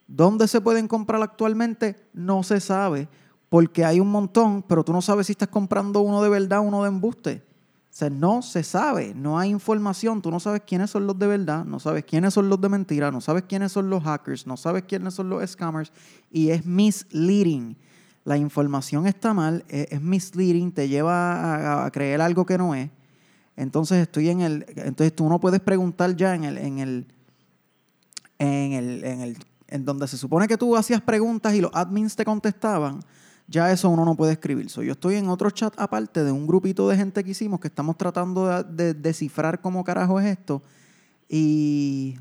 ¿Dónde 0.07 0.49
se 0.49 0.61
pueden 0.61 0.87
comprar 0.87 1.23
actualmente? 1.23 1.97
No 2.13 2.43
se 2.43 2.61
sabe. 2.61 3.09
Porque 3.49 3.85
hay 3.85 4.01
un 4.01 4.11
montón, 4.11 4.63
pero 4.63 4.85
tú 4.85 4.93
no 4.93 5.01
sabes 5.01 5.27
si 5.27 5.33
estás 5.33 5.49
comprando 5.49 6.01
uno 6.01 6.23
de 6.23 6.29
verdad 6.29 6.59
o 6.59 6.63
uno 6.63 6.83
de 6.83 6.89
embuste. 6.89 7.43
O 7.97 7.99
sea, 7.99 8.11
no 8.11 8.43
se 8.43 8.63
sabe, 8.63 9.15
no 9.15 9.39
hay 9.39 9.49
información, 9.49 10.21
tú 10.21 10.31
no 10.31 10.39
sabes 10.39 10.61
quiénes 10.67 10.91
son 10.91 11.07
los 11.07 11.19
de 11.19 11.29
verdad, 11.29 11.65
no 11.65 11.81
sabes 11.81 12.05
quiénes 12.05 12.35
son 12.35 12.51
los 12.51 12.61
de 12.61 12.69
mentira, 12.69 13.11
no 13.11 13.23
sabes 13.23 13.45
quiénes 13.49 13.73
son 13.73 13.89
los 13.89 14.03
hackers, 14.03 14.47
no 14.47 14.59
sabes 14.59 14.83
quiénes 14.83 15.15
son 15.15 15.31
los 15.31 15.51
scammers 15.51 15.91
y 16.31 16.51
es 16.51 16.67
misleading 16.67 17.75
la 18.27 18.37
información 18.37 19.07
está 19.07 19.33
mal, 19.33 19.65
es, 19.69 20.03
misleading, 20.03 20.73
te 20.73 20.89
lleva 20.89 21.87
a, 21.87 21.91
creer 21.93 22.21
algo 22.21 22.45
que 22.45 22.59
no 22.59 22.75
es. 22.75 22.91
Entonces 23.57 24.03
estoy 24.03 24.29
en 24.29 24.41
el. 24.41 24.67
Entonces 24.77 25.15
tú 25.15 25.29
no 25.29 25.39
puedes 25.39 25.61
preguntar 25.61 26.15
ya 26.17 26.35
en 26.35 26.43
el, 26.43 26.59
en 26.59 26.79
el, 26.81 27.07
en 28.39 28.73
el, 28.73 29.05
en 29.05 29.21
el, 29.21 29.39
en 29.69 29.85
donde 29.85 30.09
se 30.09 30.19
supone 30.19 30.49
que 30.49 30.59
tú 30.59 30.77
hacías 30.77 31.01
preguntas 31.01 31.55
y 31.55 31.61
los 31.61 31.71
admins 31.73 32.17
te 32.17 32.25
contestaban, 32.25 33.01
ya 33.49 33.71
eso 33.71 33.89
uno 33.89 34.05
no 34.05 34.17
puede 34.17 34.33
escribir. 34.33 34.67
yo 34.67 34.93
estoy 34.93 35.17
en 35.17 35.29
otro 35.29 35.51
chat 35.51 35.73
aparte 35.79 36.25
de 36.25 36.33
un 36.33 36.47
grupito 36.47 36.89
de 36.89 36.97
gente 36.97 37.23
que 37.23 37.31
hicimos 37.31 37.61
que 37.61 37.69
estamos 37.69 37.97
tratando 37.97 38.63
de, 38.65 38.95
descifrar 38.95 39.61
cómo 39.61 39.85
carajo 39.85 40.19
es 40.21 40.27
esto. 40.27 40.63
Y 41.29 42.17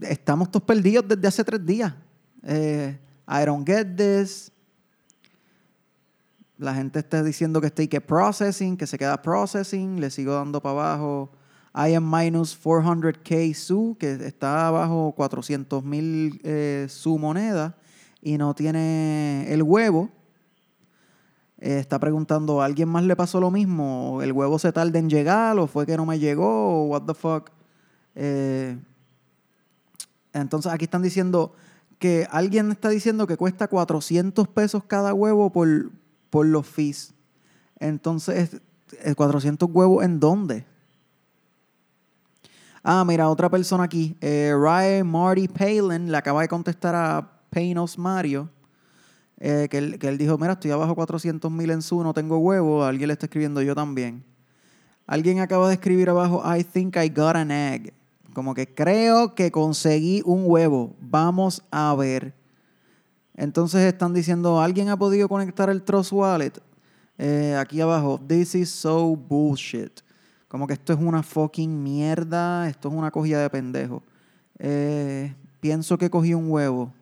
estamos 0.00 0.50
todos 0.50 0.64
perdidos 0.64 1.06
desde 1.08 1.28
hace 1.28 1.44
tres 1.44 1.64
días. 1.64 1.94
Eh, 2.42 2.98
I 3.28 3.44
don't 3.44 3.66
get 3.66 3.96
this 3.96 4.52
la 6.58 6.74
gente 6.74 7.00
está 7.00 7.22
diciendo 7.22 7.60
que 7.60 7.66
está 7.66 7.86
que 7.86 8.00
processing, 8.00 8.76
que 8.76 8.86
se 8.86 8.96
queda 8.96 9.20
processing, 9.20 10.00
le 10.00 10.10
sigo 10.10 10.32
dando 10.32 10.60
para 10.62 10.72
abajo. 10.72 11.30
I 11.74 11.94
am 11.94 12.10
minus 12.10 12.58
400k 12.58 13.52
su, 13.52 13.96
que 14.00 14.12
está 14.12 14.68
abajo 14.68 15.12
400 15.14 15.84
mil 15.84 16.40
eh, 16.42 16.86
su 16.88 17.18
moneda 17.18 17.76
y 18.22 18.38
no 18.38 18.54
tiene 18.54 19.52
el 19.52 19.62
huevo. 19.62 20.10
Eh, 21.58 21.78
está 21.78 21.98
preguntando, 21.98 22.60
¿a 22.60 22.66
alguien 22.66 22.88
más 22.88 23.04
le 23.04 23.16
pasó 23.16 23.40
lo 23.40 23.50
mismo? 23.50 24.20
¿El 24.22 24.32
huevo 24.32 24.58
se 24.58 24.72
tarda 24.72 24.98
en 24.98 25.08
llegar 25.08 25.58
o 25.58 25.66
fue 25.66 25.86
que 25.86 25.96
no 25.96 26.04
me 26.04 26.18
llegó? 26.18 26.86
¿What 26.86 27.02
the 27.02 27.14
fuck? 27.14 27.50
Eh, 28.14 28.78
entonces 30.32 30.70
aquí 30.72 30.84
están 30.84 31.02
diciendo 31.02 31.54
que 31.98 32.26
alguien 32.30 32.70
está 32.70 32.90
diciendo 32.90 33.26
que 33.26 33.36
cuesta 33.36 33.68
400 33.68 34.48
pesos 34.48 34.84
cada 34.84 35.14
huevo 35.14 35.50
por, 35.50 35.90
por 36.28 36.46
los 36.46 36.66
fees. 36.66 37.14
Entonces, 37.78 38.60
400 39.16 39.68
huevos 39.72 40.04
en 40.04 40.20
dónde? 40.20 40.66
Ah, 42.82 43.04
mira, 43.04 43.28
otra 43.28 43.50
persona 43.50 43.84
aquí, 43.84 44.16
eh, 44.20 44.52
Ryan 44.54 45.06
Marty 45.06 45.48
Palin, 45.48 46.10
le 46.10 46.16
acaba 46.16 46.42
de 46.42 46.48
contestar 46.48 46.94
a 46.94 47.35
Paynos 47.56 47.96
Mario, 47.96 48.50
eh, 49.38 49.66
que, 49.70 49.78
él, 49.78 50.18
dijo, 50.18 50.36
mira, 50.36 50.52
estoy 50.52 50.72
abajo 50.72 50.94
400 50.94 51.50
mil 51.50 51.70
en 51.70 51.80
su, 51.80 52.02
no 52.02 52.12
tengo 52.12 52.36
huevo. 52.36 52.84
Alguien 52.84 53.08
le 53.08 53.14
está 53.14 53.24
escribiendo 53.24 53.62
yo 53.62 53.74
también. 53.74 54.22
Alguien 55.06 55.40
acaba 55.40 55.68
de 55.68 55.72
escribir 55.72 56.10
abajo, 56.10 56.42
I 56.44 56.62
think 56.62 56.96
I 56.96 57.08
got 57.08 57.34
an 57.34 57.50
egg. 57.50 57.94
Como 58.34 58.52
que 58.52 58.66
creo 58.66 59.34
que 59.34 59.50
conseguí 59.50 60.20
un 60.26 60.42
huevo. 60.44 60.94
Vamos 61.00 61.62
a 61.70 61.94
ver. 61.94 62.34
Entonces 63.34 63.80
están 63.80 64.12
diciendo, 64.12 64.60
¿alguien 64.60 64.90
ha 64.90 64.98
podido 64.98 65.26
conectar 65.26 65.70
el 65.70 65.82
Trust 65.82 66.12
Wallet? 66.12 66.60
Eh, 67.16 67.56
aquí 67.58 67.80
abajo, 67.80 68.20
this 68.28 68.54
is 68.54 68.68
so 68.68 69.16
bullshit. 69.16 70.02
Como 70.46 70.66
que 70.66 70.74
esto 70.74 70.92
es 70.92 70.98
una 71.00 71.22
fucking 71.22 71.82
mierda, 71.82 72.68
esto 72.68 72.88
es 72.90 72.94
una 72.94 73.10
cogida 73.10 73.40
de 73.40 73.48
pendejo. 73.48 74.02
Eh, 74.58 75.34
pienso 75.58 75.96
que 75.96 76.10
cogí 76.10 76.34
un 76.34 76.50
huevo. 76.50 76.92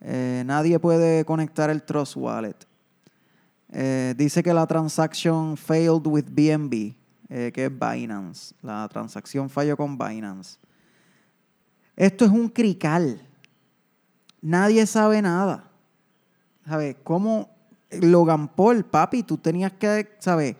Eh, 0.00 0.42
nadie 0.46 0.78
puede 0.78 1.24
conectar 1.24 1.70
el 1.70 1.82
Trust 1.82 2.16
Wallet. 2.16 2.56
dice 4.16 4.42
que 4.42 4.54
la 4.54 4.66
transacción 4.66 5.56
failed 5.56 6.06
with 6.06 6.24
BNB, 6.30 6.94
que 7.28 7.64
es 7.64 7.70
Binance. 7.70 8.54
La 8.62 8.88
transacción 8.88 9.50
falló 9.50 9.76
con 9.76 9.98
Binance. 9.98 10.58
Esto 11.96 12.24
es 12.24 12.30
un 12.30 12.48
crical. 12.48 13.20
Nadie 14.40 14.86
sabe 14.86 15.20
nada. 15.20 15.64
¿Sabes? 16.64 16.96
¿Cómo 17.02 17.50
Logan 17.90 18.48
Paul, 18.48 18.84
papi, 18.84 19.22
tú 19.22 19.38
tenías 19.38 19.72
que, 19.72 20.16
¿sabes? 20.18 20.56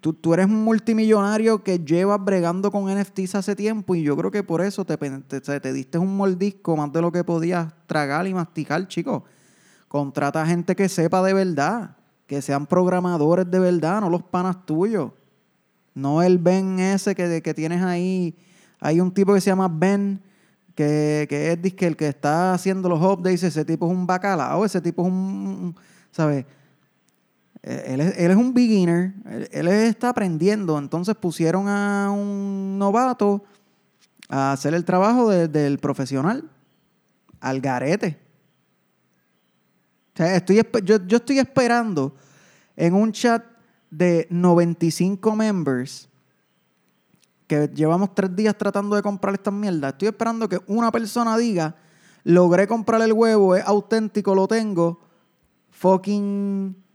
Tú, 0.00 0.12
tú, 0.12 0.34
eres 0.34 0.46
un 0.46 0.64
multimillonario 0.64 1.62
que 1.62 1.78
llevas 1.78 2.22
bregando 2.22 2.70
con 2.70 2.92
NFTs 2.92 3.34
hace 3.36 3.56
tiempo 3.56 3.94
y 3.94 4.02
yo 4.02 4.16
creo 4.16 4.30
que 4.30 4.42
por 4.42 4.60
eso 4.60 4.84
te, 4.84 4.96
te, 4.96 5.40
te 5.40 5.72
diste 5.72 5.98
un 5.98 6.16
mordisco 6.16 6.76
más 6.76 6.92
de 6.92 7.00
lo 7.00 7.12
que 7.12 7.24
podías 7.24 7.72
tragar 7.86 8.26
y 8.26 8.34
masticar, 8.34 8.86
chicos. 8.88 9.22
Contrata 9.88 10.46
gente 10.46 10.76
que 10.76 10.88
sepa 10.88 11.22
de 11.22 11.32
verdad, 11.32 11.96
que 12.26 12.42
sean 12.42 12.66
programadores 12.66 13.50
de 13.50 13.58
verdad, 13.58 14.00
no 14.00 14.10
los 14.10 14.22
panas 14.22 14.66
tuyos. 14.66 15.12
No 15.94 16.22
el 16.22 16.38
Ben 16.38 16.78
ese 16.78 17.14
que, 17.14 17.40
que 17.40 17.54
tienes 17.54 17.82
ahí. 17.82 18.36
Hay 18.80 19.00
un 19.00 19.12
tipo 19.12 19.32
que 19.32 19.40
se 19.40 19.50
llama 19.50 19.68
Ben 19.68 20.20
que, 20.76 21.26
que 21.28 21.52
es 21.52 21.82
el 21.82 21.96
que 21.96 22.08
está 22.08 22.52
haciendo 22.52 22.88
los 22.88 23.00
updates, 23.00 23.42
ese 23.42 23.64
tipo 23.64 23.86
es 23.86 23.92
un 23.92 24.06
bacalao, 24.06 24.64
ese 24.64 24.80
tipo 24.80 25.02
es 25.02 25.08
un, 25.08 25.74
¿sabes? 26.12 26.44
Él 27.66 28.00
es, 28.00 28.16
él 28.16 28.30
es, 28.30 28.36
un 28.36 28.54
beginner, 28.54 29.12
él, 29.50 29.66
está 29.66 30.10
aprendiendo, 30.10 30.78
entonces 30.78 31.16
pusieron 31.16 31.66
a 31.66 32.12
un 32.12 32.78
novato 32.78 33.42
a 34.28 34.52
hacer 34.52 34.72
el 34.72 34.84
trabajo 34.84 35.30
del 35.30 35.78
profesional, 35.78 36.48
al 37.40 37.60
garete. 37.60 38.20
Estoy, 40.14 40.62
yo, 40.84 41.16
estoy 41.16 41.40
esperando 41.40 42.14
en 42.76 42.94
un 42.94 43.10
chat 43.10 43.44
de 43.90 44.28
95 44.30 45.34
members 45.34 46.08
que 47.48 47.68
llevamos 47.74 48.14
tres 48.14 48.34
días 48.36 48.56
tratando 48.56 48.94
de 48.94 49.02
comprar 49.02 49.34
estas 49.34 49.52
mierdas. 49.52 49.94
Estoy 49.94 50.06
esperando 50.06 50.48
que 50.48 50.60
una 50.68 50.92
persona 50.92 51.36
diga, 51.36 51.74
logré 52.22 52.68
comprar 52.68 53.02
el 53.02 53.12
huevo, 53.12 53.56
es 53.56 53.64
auténtico, 53.66 54.36
lo 54.36 54.46
tengo. 54.46 55.00
Fucking, 55.70 56.85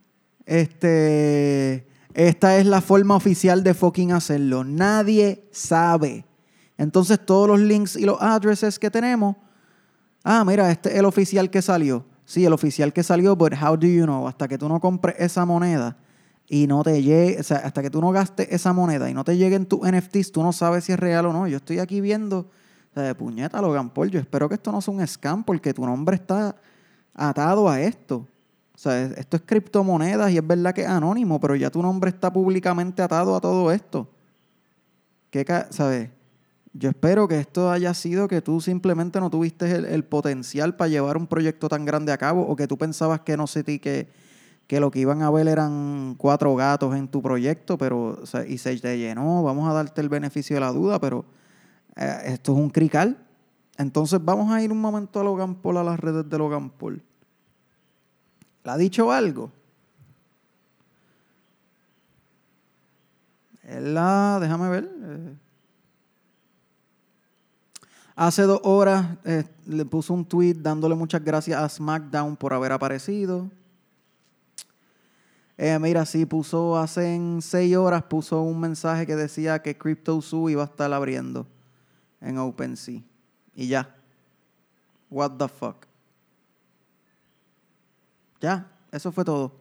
este, 0.46 1.88
esta 2.14 2.58
es 2.58 2.66
la 2.66 2.82
forma 2.82 3.16
oficial 3.16 3.64
de 3.64 3.74
fucking 3.74 4.12
hacerlo. 4.12 4.64
Nadie 4.64 5.48
sabe. 5.52 6.26
Entonces 6.78 7.20
todos 7.24 7.48
los 7.48 7.60
links 7.60 7.96
y 7.96 8.06
los 8.06 8.22
addresses 8.22 8.80
que 8.80 8.90
tenemos 8.90 9.36
Ah, 10.24 10.44
mira, 10.46 10.70
este 10.72 10.90
es 10.90 10.96
el 10.96 11.06
oficial 11.06 11.50
que 11.50 11.62
salió. 11.62 12.06
Sí, 12.26 12.46
el 12.46 12.54
oficial 12.54 12.94
que 12.94 13.04
salió, 13.04 13.36
but 13.36 13.54
how 13.54 13.76
do 13.76 13.88
you 13.88 14.04
know? 14.04 14.28
Hasta 14.28 14.48
que 14.48 14.58
tú 14.58 14.70
no 14.70 14.80
compres 14.80 15.16
esa 15.20 15.46
moneda 15.46 15.98
y 16.48 16.68
no 16.68 16.84
te 16.84 17.02
llegue, 17.02 17.40
o 17.40 17.44
sea, 17.44 17.58
hasta 17.58 17.82
que 17.82 17.90
tú 17.90 18.02
no 18.02 18.12
gastes 18.12 18.48
esa 18.52 18.72
moneda 18.72 19.10
y 19.10 19.14
no 19.14 19.24
te 19.24 19.36
lleguen 19.36 19.66
tus 19.66 19.80
NFTs, 19.82 20.32
tú 20.32 20.44
no 20.44 20.54
sabes 20.54 20.84
si 20.84 20.92
es 20.92 21.00
real 21.00 21.26
o 21.26 21.34
no. 21.34 21.48
Yo 21.48 21.58
estoy 21.58 21.80
aquí 21.80 22.02
viendo, 22.02 22.40
o 22.40 22.94
sea, 22.94 23.04
de 23.04 23.16
puñeta, 23.16 23.62
Logan 23.62 23.90
Paul, 23.90 24.12
yo 24.12 24.20
espero 24.20 24.48
que 24.48 24.56
esto 24.56 24.72
no 24.72 24.82
sea 24.82 24.94
un 24.94 25.06
scam 25.08 25.44
porque 25.44 25.74
tu 25.74 25.86
nombre 25.86 26.16
está 26.16 26.56
atado 27.16 27.68
a 27.68 27.82
esto. 27.82 28.28
Sea, 28.82 29.04
esto 29.04 29.38
es 29.38 29.44
criptomonedas 29.46 30.32
y 30.32 30.38
es 30.38 30.48
verdad 30.48 30.74
que 30.74 30.82
es 30.82 30.88
anónimo, 30.88 31.40
pero 31.40 31.56
ya 31.56 31.70
tu 31.70 31.84
nombre 31.84 32.10
está 32.10 32.34
públicamente 32.34 33.04
atado 33.04 33.36
a 33.36 33.40
todo 33.40 33.72
esto. 33.72 34.10
¿Qué, 35.30 35.46
sabes? 35.70 36.10
Yo 36.74 36.90
espero 36.90 37.28
que 37.28 37.40
esto 37.40 37.70
haya 37.70 37.94
sido 37.94 38.28
que 38.28 38.42
tú 38.42 38.60
simplemente 38.60 39.20
no 39.20 39.30
tuviste 39.30 39.72
el, 39.72 40.04
potencial 40.04 40.76
para 40.78 40.88
llevar 40.88 41.16
un 41.16 41.28
proyecto 41.28 41.70
tan 41.70 41.86
grande 41.86 42.12
a 42.12 42.18
cabo 42.18 42.42
o 42.42 42.56
que 42.56 42.66
tú 42.66 42.76
pensabas 42.76 43.20
que 43.20 43.38
no 43.38 43.46
sé 43.46 43.64
ti 43.64 43.78
que, 43.78 44.08
que 44.66 44.80
lo 44.80 44.90
que 44.90 44.98
iban 44.98 45.22
a 45.22 45.30
ver 45.30 45.48
eran 45.48 46.16
cuatro 46.18 46.56
gatos 46.56 46.96
en 46.96 47.08
tu 47.08 47.22
proyecto, 47.22 47.78
pero 47.78 48.24
y 48.48 48.58
se 48.58 48.76
te 48.78 48.98
llenó, 48.98 49.44
vamos 49.44 49.70
a 49.70 49.74
darte 49.74 50.02
el 50.02 50.10
beneficio 50.10 50.56
de 50.56 50.60
la 50.60 50.72
duda, 50.72 51.00
pero 51.00 51.24
eh, 51.98 52.22
esto 52.26 52.54
es 52.54 52.58
un 52.58 52.72
crical. 52.72 53.16
Entonces 53.78 54.20
vamos 54.26 54.52
a 54.52 54.60
ir 54.64 54.72
un 54.72 54.82
momento 54.82 55.20
a 55.20 55.24
Logan 55.24 55.54
Paul, 55.54 55.78
a 55.78 55.84
las 55.84 56.00
redes 56.00 56.28
de 56.28 56.36
Logan 56.40 56.72
Paul. 56.72 57.04
¿Le 58.64 58.72
ha 58.72 58.78
dicho 58.78 59.12
algo? 59.12 59.52
Él 63.64 63.94
la, 63.94 64.38
déjame 64.42 64.70
ver. 64.70 64.90
Eh, 65.04 65.36
Hace 68.16 68.44
dos 68.44 68.60
horas 68.64 69.18
eh, 69.24 69.46
le 69.66 69.84
puso 69.84 70.14
un 70.14 70.26
tweet 70.26 70.54
dándole 70.54 70.94
muchas 70.94 71.24
gracias 71.24 71.60
a 71.60 71.68
SmackDown 71.68 72.36
por 72.36 72.54
haber 72.54 72.72
aparecido. 72.72 73.50
Eh, 75.58 75.80
mira, 75.80 76.06
sí, 76.06 76.26
puso 76.26 76.78
hace 76.78 77.20
seis 77.42 77.76
horas 77.76 78.04
puso 78.04 78.42
un 78.42 78.60
mensaje 78.60 79.08
que 79.08 79.16
decía 79.16 79.62
que 79.62 79.78
CryptoZoo 79.78 80.50
iba 80.50 80.64
a 80.64 80.66
estar 80.66 80.92
abriendo 80.92 81.48
en 82.20 82.38
OpenSea. 82.38 83.02
Y 83.56 83.68
ya. 83.68 83.96
What 85.10 85.32
the 85.38 85.48
fuck. 85.48 85.91
Ya, 88.42 88.70
eso 88.92 89.12
fue 89.12 89.24
todo. 89.24 89.54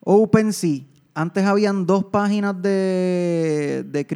OpenSea 0.00 0.84
antes 1.18 1.44
habían 1.44 1.84
dos 1.84 2.04
páginas 2.04 2.62
de, 2.62 3.84
de 3.84 4.06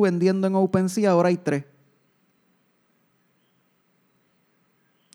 vendiendo 0.00 0.48
en 0.48 0.56
OpenSea, 0.56 1.12
ahora 1.12 1.28
hay 1.28 1.36
tres. 1.36 1.64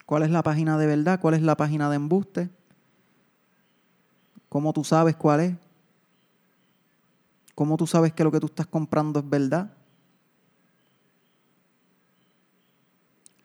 ¿Cuál 0.06 0.24
es 0.24 0.32
la 0.32 0.42
página 0.42 0.78
de 0.78 0.88
verdad? 0.88 1.20
¿Cuál 1.20 1.34
es 1.34 1.42
la 1.42 1.58
página 1.58 1.90
de 1.90 1.98
embuste? 1.98 2.50
¿Cómo 4.48 4.72
tú 4.72 4.86
sabes 4.86 5.18
cuál 5.18 5.42
es? 5.42 5.56
¿Cómo 7.54 7.76
tú 7.76 7.86
sabes 7.86 8.14
que 8.14 8.24
lo 8.24 8.32
que 8.32 8.40
tú 8.40 8.46
estás 8.46 8.68
comprando 8.68 9.20
es 9.20 9.30
verdad? 9.30 9.77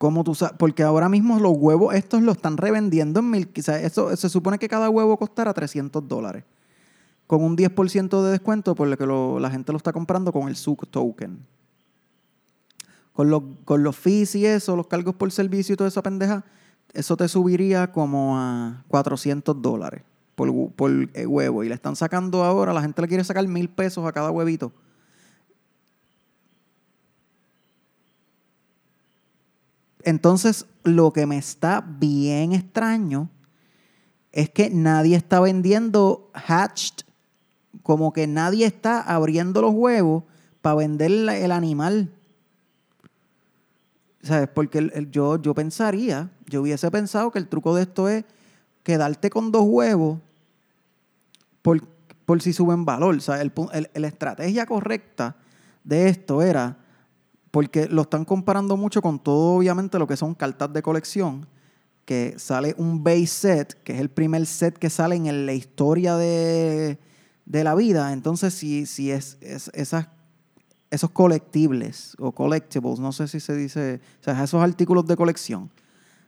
¿Cómo 0.03 0.25
tú? 0.25 0.35
Porque 0.57 0.83
ahora 0.83 1.07
mismo 1.07 1.39
los 1.39 1.53
huevos 1.55 1.95
estos 1.95 2.21
los 2.23 2.35
están 2.35 2.57
revendiendo 2.57 3.21
en 3.21 3.29
mil. 3.29 3.49
O 3.55 3.71
eso, 3.71 4.13
se 4.17 4.27
supone 4.27 4.59
que 4.59 4.67
cada 4.67 4.89
huevo 4.89 5.15
costará 5.15 5.53
300 5.53 6.05
dólares 6.05 6.43
con 7.25 7.41
un 7.41 7.55
10% 7.55 8.21
de 8.21 8.31
descuento 8.31 8.75
por 8.75 8.89
lo 8.89 8.97
que 8.97 9.41
la 9.41 9.49
gente 9.49 9.71
lo 9.71 9.77
está 9.77 9.93
comprando 9.93 10.33
con 10.33 10.49
el 10.49 10.57
SUC 10.57 10.89
token. 10.89 11.39
Con, 13.13 13.55
con 13.63 13.81
los 13.81 13.95
fees 13.95 14.35
y 14.35 14.45
eso, 14.45 14.75
los 14.75 14.87
cargos 14.87 15.15
por 15.15 15.31
servicio 15.31 15.71
y 15.71 15.77
toda 15.77 15.87
esa 15.87 16.03
pendeja, 16.03 16.43
eso 16.91 17.15
te 17.15 17.29
subiría 17.29 17.89
como 17.93 18.37
a 18.37 18.83
400 18.89 19.61
dólares 19.61 20.03
por, 20.35 20.73
por 20.73 20.91
eh, 21.13 21.25
huevo. 21.25 21.63
Y 21.63 21.69
le 21.69 21.75
están 21.75 21.95
sacando 21.95 22.43
ahora, 22.43 22.73
la 22.73 22.81
gente 22.81 23.01
le 23.01 23.07
quiere 23.07 23.23
sacar 23.23 23.47
mil 23.47 23.69
pesos 23.69 24.05
a 24.05 24.11
cada 24.11 24.31
huevito. 24.31 24.73
Entonces, 30.03 30.65
lo 30.83 31.13
que 31.13 31.25
me 31.25 31.37
está 31.37 31.81
bien 31.81 32.53
extraño 32.53 33.29
es 34.31 34.49
que 34.49 34.69
nadie 34.69 35.15
está 35.15 35.39
vendiendo 35.39 36.29
hatched 36.33 37.05
como 37.83 38.13
que 38.13 38.27
nadie 38.27 38.65
está 38.65 39.01
abriendo 39.01 39.61
los 39.61 39.73
huevos 39.73 40.23
para 40.61 40.75
vender 40.75 41.11
el 41.11 41.51
animal. 41.51 42.09
¿Sabes? 44.21 44.47
Porque 44.47 45.07
yo, 45.11 45.41
yo 45.41 45.53
pensaría, 45.53 46.29
yo 46.47 46.61
hubiese 46.61 46.89
pensado 46.91 47.31
que 47.31 47.39
el 47.39 47.47
truco 47.47 47.75
de 47.75 47.83
esto 47.83 48.07
es 48.07 48.23
quedarte 48.83 49.29
con 49.29 49.51
dos 49.51 49.63
huevos 49.65 50.19
por, 51.61 51.85
por 52.25 52.41
si 52.41 52.53
suben 52.53 52.85
valor. 52.85 53.17
El, 53.39 53.89
la 53.93 54.07
estrategia 54.07 54.65
correcta 54.65 55.35
de 55.83 56.07
esto 56.07 56.41
era, 56.41 56.77
porque 57.53 57.87
lo 57.87 58.01
están 58.01 58.25
comparando 58.25 58.77
mucho 58.77 58.99
con 59.03 59.19
todo, 59.19 59.57
obviamente, 59.57 59.99
lo 59.99 60.07
que 60.07 60.17
son 60.17 60.33
cartas 60.33 60.73
de 60.73 60.81
colección, 60.81 61.45
que 62.03 62.33
sale 62.39 62.73
un 62.79 63.03
base 63.03 63.27
set, 63.27 63.83
que 63.83 63.93
es 63.93 63.99
el 63.99 64.09
primer 64.09 64.47
set 64.47 64.75
que 64.75 64.89
sale 64.89 65.17
en 65.17 65.45
la 65.45 65.53
historia 65.53 66.17
de, 66.17 66.97
de 67.45 67.63
la 67.63 67.75
vida, 67.75 68.11
entonces 68.11 68.55
si, 68.55 68.87
si 68.87 69.11
es, 69.11 69.37
esas, 69.41 70.07
esos 70.89 71.11
colectibles 71.11 72.15
o 72.17 72.31
collectibles, 72.31 72.99
no 72.99 73.11
sé 73.11 73.27
si 73.27 73.39
se 73.39 73.55
dice, 73.55 74.01
o 74.21 74.23
sea, 74.23 74.43
esos 74.43 74.63
artículos 74.63 75.05
de 75.05 75.15
colección, 75.15 75.69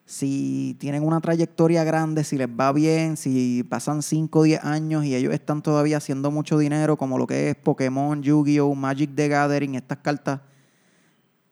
si 0.05 0.77
tienen 0.79 1.01
una 1.01 1.21
trayectoria 1.21 1.83
grande, 1.83 2.23
si 2.23 2.37
les 2.37 2.49
va 2.49 2.71
bien, 2.71 3.17
si 3.17 3.63
pasan 3.63 4.03
5 4.03 4.37
o 4.37 4.43
10 4.43 4.63
años 4.63 5.03
y 5.03 5.15
ellos 5.15 5.33
están 5.33 5.63
todavía 5.63 5.97
haciendo 5.97 6.29
mucho 6.29 6.59
dinero, 6.59 6.97
como 6.97 7.17
lo 7.17 7.25
que 7.25 7.49
es 7.49 7.55
Pokémon, 7.55 8.21
Yu-Gi-Oh, 8.21 8.75
Magic 8.75 9.15
the 9.15 9.27
Gathering, 9.27 9.73
estas 9.73 9.97
cartas 9.97 10.41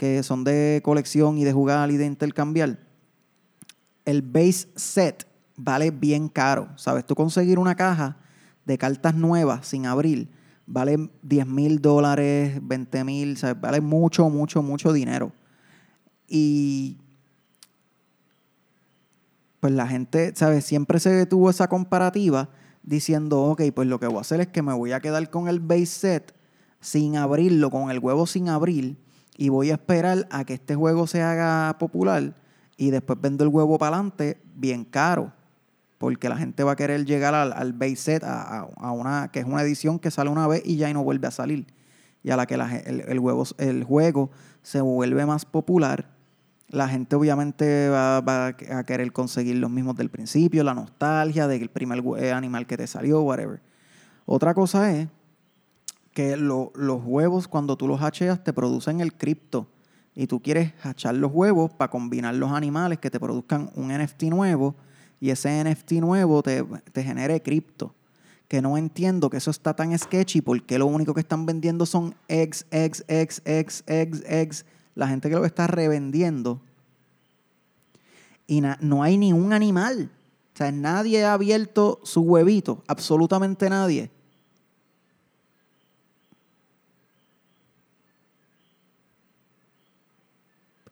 que 0.03 0.21
son 0.21 0.43
de 0.43 0.81
colección 0.83 1.37
y 1.37 1.45
de 1.45 1.53
jugar 1.53 1.89
y 1.89 1.95
de 1.95 2.05
intercambiar, 2.05 2.77
el 4.03 4.21
base 4.21 4.67
set 4.75 5.25
vale 5.55 5.91
bien 5.91 6.27
caro. 6.27 6.67
¿Sabes? 6.75 7.07
Tú 7.07 7.15
conseguir 7.15 7.57
una 7.57 7.75
caja 7.75 8.17
de 8.65 8.77
cartas 8.77 9.15
nuevas 9.15 9.65
sin 9.65 9.85
abrir 9.85 10.27
vale 10.65 11.09
10 11.21 11.47
mil 11.47 11.81
dólares, 11.81 12.59
20 12.61 13.03
mil, 13.05 13.37
vale 13.61 13.79
mucho, 13.79 14.29
mucho, 14.29 14.61
mucho 14.61 14.91
dinero. 14.91 15.31
Y 16.27 16.97
pues 19.61 19.71
la 19.71 19.87
gente, 19.87 20.33
¿sabes? 20.35 20.65
Siempre 20.65 20.99
se 20.99 21.25
tuvo 21.27 21.49
esa 21.49 21.69
comparativa 21.69 22.49
diciendo, 22.81 23.41
ok, 23.43 23.61
pues 23.73 23.87
lo 23.87 24.01
que 24.01 24.07
voy 24.07 24.17
a 24.17 24.21
hacer 24.21 24.41
es 24.41 24.47
que 24.47 24.61
me 24.61 24.73
voy 24.73 24.91
a 24.91 24.99
quedar 24.99 25.29
con 25.29 25.47
el 25.47 25.61
base 25.61 25.85
set 25.85 26.35
sin 26.81 27.15
abrirlo, 27.15 27.69
con 27.69 27.89
el 27.89 27.99
huevo 27.99 28.27
sin 28.27 28.49
abrir, 28.49 28.97
y 29.37 29.49
voy 29.49 29.71
a 29.71 29.73
esperar 29.73 30.27
a 30.31 30.45
que 30.45 30.53
este 30.53 30.75
juego 30.75 31.07
se 31.07 31.21
haga 31.21 31.75
popular 31.79 32.35
y 32.77 32.91
después 32.91 33.19
vendo 33.21 33.43
el 33.43 33.49
huevo 33.49 33.77
para 33.77 33.95
adelante 33.95 34.41
bien 34.55 34.85
caro 34.85 35.31
porque 36.03 36.27
la 36.27 36.35
gente 36.35 36.65
va 36.65 36.73
a 36.73 36.75
querer 36.75 37.05
llegar 37.05 37.33
al, 37.33 37.71
base 37.71 37.95
set, 37.95 38.23
a, 38.25 38.67
una, 38.91 39.29
que 39.31 39.39
es 39.39 39.45
una 39.45 39.61
edición 39.61 39.99
que 39.99 40.11
sale 40.11 40.29
una 40.29 40.47
vez 40.47 40.61
y 40.65 40.75
ya 40.75 40.91
no 40.91 41.01
vuelve 41.01 41.27
a 41.27 41.31
salir. 41.31 41.65
Y 42.23 42.31
a 42.31 42.35
la 42.35 42.45
que 42.45 42.55
el, 42.55 43.19
huevo, 43.19 43.45
el 43.57 43.85
juego 43.85 44.29
se 44.63 44.81
vuelve 44.81 45.25
más 45.25 45.45
popular, 45.45 46.09
la 46.67 46.89
gente 46.89 47.15
obviamente 47.15 47.87
va, 47.87 48.17
a 48.47 48.83
querer 48.83 49.13
conseguir 49.13 49.55
los 49.55 49.71
mismos 49.71 49.95
del 49.95 50.09
principio, 50.09 50.65
la 50.65 50.73
nostalgia 50.73 51.47
del 51.47 51.69
primer 51.69 52.03
animal 52.33 52.67
que 52.67 52.75
te 52.75 52.85
salió, 52.85 53.21
whatever. 53.21 53.61
Otra 54.25 54.53
cosa 54.53 54.91
es 54.91 55.07
que 56.13 56.37
los 56.37 56.69
huevos, 57.03 57.47
cuando 57.47 57.75
tú 57.75 57.87
los 57.87 58.01
hacheas, 58.01 58.43
te 58.43 58.53
producen 58.53 59.01
el 59.01 59.13
cripto. 59.13 59.67
Y 60.15 60.27
tú 60.27 60.41
quieres 60.41 60.73
hachar 60.83 61.15
los 61.15 61.31
huevos 61.33 61.71
para 61.71 61.89
combinar 61.89 62.35
los 62.35 62.51
animales 62.51 62.99
que 62.99 63.09
te 63.09 63.19
produzcan 63.19 63.71
un 63.75 63.91
NFT 63.91 64.23
nuevo 64.23 64.75
y 65.19 65.31
ese 65.31 65.63
NFT 65.63 65.93
nuevo 65.93 66.43
te, 66.43 66.63
genere 66.93 67.41
cripto. 67.41 67.95
Que 68.47 68.61
no 68.61 68.77
entiendo 68.77 69.29
que 69.29 69.37
eso 69.37 69.49
está 69.49 69.73
tan 69.73 69.97
sketchy 69.97 70.41
porque 70.41 70.77
lo 70.77 70.85
único 70.85 71.13
que 71.13 71.21
están 71.21 71.45
vendiendo 71.45 71.85
son 71.85 72.13
eggs, 72.27 72.67
eggs, 72.69 73.03
eggs, 73.07 73.41
eggs, 73.45 73.83
eggs, 73.87 74.23
eggs. 74.27 74.65
La 74.93 75.07
gente 75.07 75.29
que 75.29 75.35
lo 75.35 75.45
está 75.45 75.65
revendiendo. 75.65 76.61
Y 78.45 78.61
no 78.61 79.01
hay 79.01 79.17
ni 79.17 79.33
un 79.33 79.53
animal. 79.53 80.11
O 80.53 80.57
sea, 80.57 80.71
nadie 80.71 81.25
ha 81.25 81.33
abierto 81.33 81.99
su 82.03 82.21
huevito. 82.21 82.83
Absolutamente 82.87 83.69
nadie. 83.69 84.11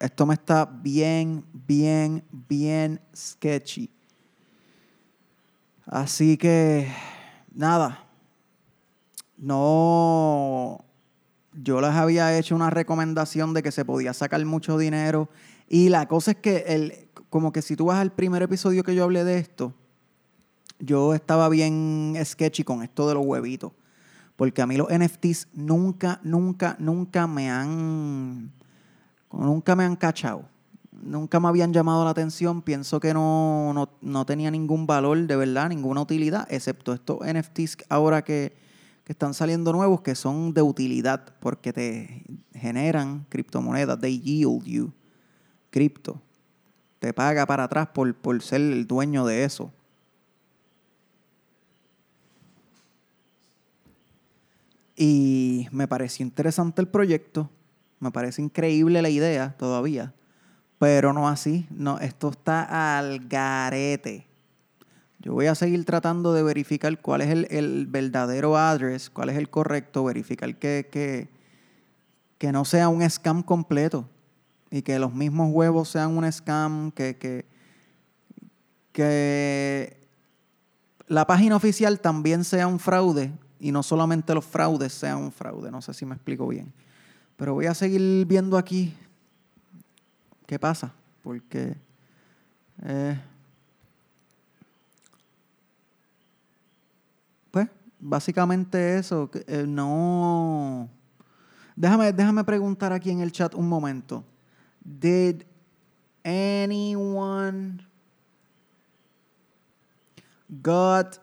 Esto 0.02 0.26
me 0.26 0.34
está 0.34 0.66
bien, 0.66 1.46
bien, 1.54 2.24
bien 2.32 3.00
sketchy. 3.16 3.92
Así 5.86 6.38
que, 6.38 6.92
nada, 7.54 8.08
no, 9.38 10.84
yo 11.54 11.82
les 11.82 11.92
había 11.92 12.36
hecho 12.36 12.56
una 12.56 12.72
recomendación 12.72 13.54
de 13.54 13.62
que 13.62 13.72
se 13.72 13.86
podía 13.86 14.16
sacar 14.16 14.44
mucho 14.44 14.80
dinero. 14.80 15.30
Y 15.70 15.90
la 15.90 16.08
cosa 16.08 16.32
es 16.32 16.38
que, 16.38 16.64
el, 16.66 17.10
como 17.30 17.52
que 17.52 17.62
si 17.62 17.76
tú 17.76 17.86
vas 17.86 18.00
al 18.00 18.12
primer 18.12 18.42
episodio 18.42 18.84
que 18.84 18.96
yo 18.96 19.04
hablé 19.04 19.24
de 19.24 19.38
esto, 19.38 19.76
yo 20.80 21.14
estaba 21.14 21.48
bien 21.48 22.18
sketchy 22.26 22.64
con 22.64 22.82
esto 22.82 23.08
de 23.08 23.14
los 23.14 23.24
huevitos. 23.24 23.72
Porque 24.36 24.64
a 24.64 24.66
mí 24.66 24.78
los 24.78 24.88
NFTs 24.90 25.50
nunca, 25.54 26.20
nunca, 26.24 26.76
nunca 26.80 27.28
me 27.28 27.52
han. 27.52 28.61
Nunca 29.32 29.76
me 29.76 29.84
han 29.84 29.96
cachado. 29.96 30.46
Nunca 30.91 31.39
me 31.39 31.48
habían 31.48 31.74
llamado 31.74 32.04
la 32.04 32.12
atención. 32.12 32.62
Pienso 32.62 33.00
que 33.00 33.13
no, 33.13 33.74
no, 33.74 33.89
no 34.02 34.26
tenía 34.26 34.52
ningún 34.52 34.86
valor, 34.86 35.17
de 35.26 35.36
verdad, 35.36 35.70
ninguna 35.70 36.02
utilidad, 36.02 36.48
excepto 36.52 36.94
estos 36.94 37.20
NFTs 37.26 37.78
ahora 37.89 38.24
que, 38.24 38.54
que 39.04 39.13
están 39.13 39.34
saliendo 39.34 39.72
nuevos 39.74 40.02
que 40.02 40.15
son 40.15 40.54
de 40.54 40.62
utilidad 40.62 41.34
porque 41.39 41.74
te 41.74 42.24
generan 42.54 43.26
criptomonedas, 43.30 44.00
they 44.00 44.20
yield 44.20 44.63
you 44.65 44.91
cripto. 45.72 46.22
Te 47.00 47.13
paga 47.13 47.48
para 47.48 47.63
atrás 47.63 47.88
por, 47.88 48.13
por 48.13 48.39
ser 48.44 48.62
el 48.62 48.86
dueño 48.86 49.26
de 49.26 49.44
eso. 49.44 49.74
Y 54.96 55.67
me 55.72 55.88
pareció 55.88 56.24
interesante 56.24 56.80
el 56.80 56.88
proyecto, 56.88 57.50
me 58.02 58.12
parece 58.12 58.42
increíble 58.42 59.02
la 59.02 59.10
idea 59.10 59.56
todavía, 59.58 60.14
pero 60.80 61.14
no 61.14 61.30
así, 61.30 61.68
no, 61.70 62.00
esto 62.00 62.30
está 62.30 62.98
al 62.98 63.28
garete. 63.28 64.28
Yo 65.20 65.34
voy 65.34 65.46
a 65.46 65.54
seguir 65.54 65.86
tratando 65.86 66.34
de 66.34 66.42
verificar 66.42 67.00
cuál 67.00 67.22
es 67.22 67.30
el, 67.52 67.86
verdadero 67.86 68.58
address, 68.58 69.12
cuál 69.12 69.30
es 69.30 69.38
el 69.38 69.52
correcto, 69.52 70.04
verificar 70.04 70.56
que, 70.58 70.90
que, 70.92 71.30
que, 72.40 72.52
no 72.52 72.66
sea 72.66 72.90
un 72.90 73.08
scam 73.08 73.44
completo 73.44 74.10
y 74.72 74.82
que 74.82 74.98
los 74.98 75.14
mismos 75.14 75.52
huevos 75.54 75.90
sean 75.90 76.18
un 76.18 76.30
scam, 76.32 76.92
que, 76.92 77.16
que, 77.18 77.46
que 78.94 80.08
la 81.06 81.28
página 81.28 81.56
oficial 81.56 82.00
también 82.00 82.44
sea 82.44 82.66
un 82.66 82.80
fraude 82.80 83.32
y 83.60 83.72
no 83.72 83.84
solamente 83.84 84.34
los 84.34 84.44
fraudes 84.44 84.92
sean 84.92 85.20
un 85.20 85.32
fraude. 85.32 85.70
No 85.70 85.84
sé 85.84 85.94
si 85.94 86.04
me 86.04 86.16
explico 86.16 86.48
bien. 86.48 86.74
Pero 87.42 87.56
voy 87.56 87.66
a 87.66 87.74
seguir 87.74 88.24
viendo 88.28 88.56
aquí 88.56 88.94
qué 90.46 90.60
pasa, 90.60 90.94
porque... 91.24 91.76
Eh, 92.86 93.20
básicamente 98.00 99.00
eso. 99.00 99.32
Eh, 99.48 99.66
no. 99.68 100.88
Déjame, 101.76 102.14
déjame 102.14 102.44
preguntar 102.44 102.94
aquí 102.94 103.10
en 103.10 103.22
el 103.22 103.32
chat 103.32 103.56
un 103.56 103.68
momento. 103.68 104.24
Did 104.84 105.42
anyone 106.24 107.84
got 110.48 111.18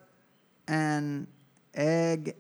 an 0.66 1.28
egg 1.72 2.34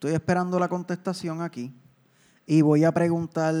Estoy 0.00 0.14
esperando 0.14 0.58
la 0.58 0.70
contestación 0.70 1.42
aquí 1.42 1.74
y 2.46 2.62
voy 2.62 2.84
a 2.84 2.92
preguntar 2.92 3.54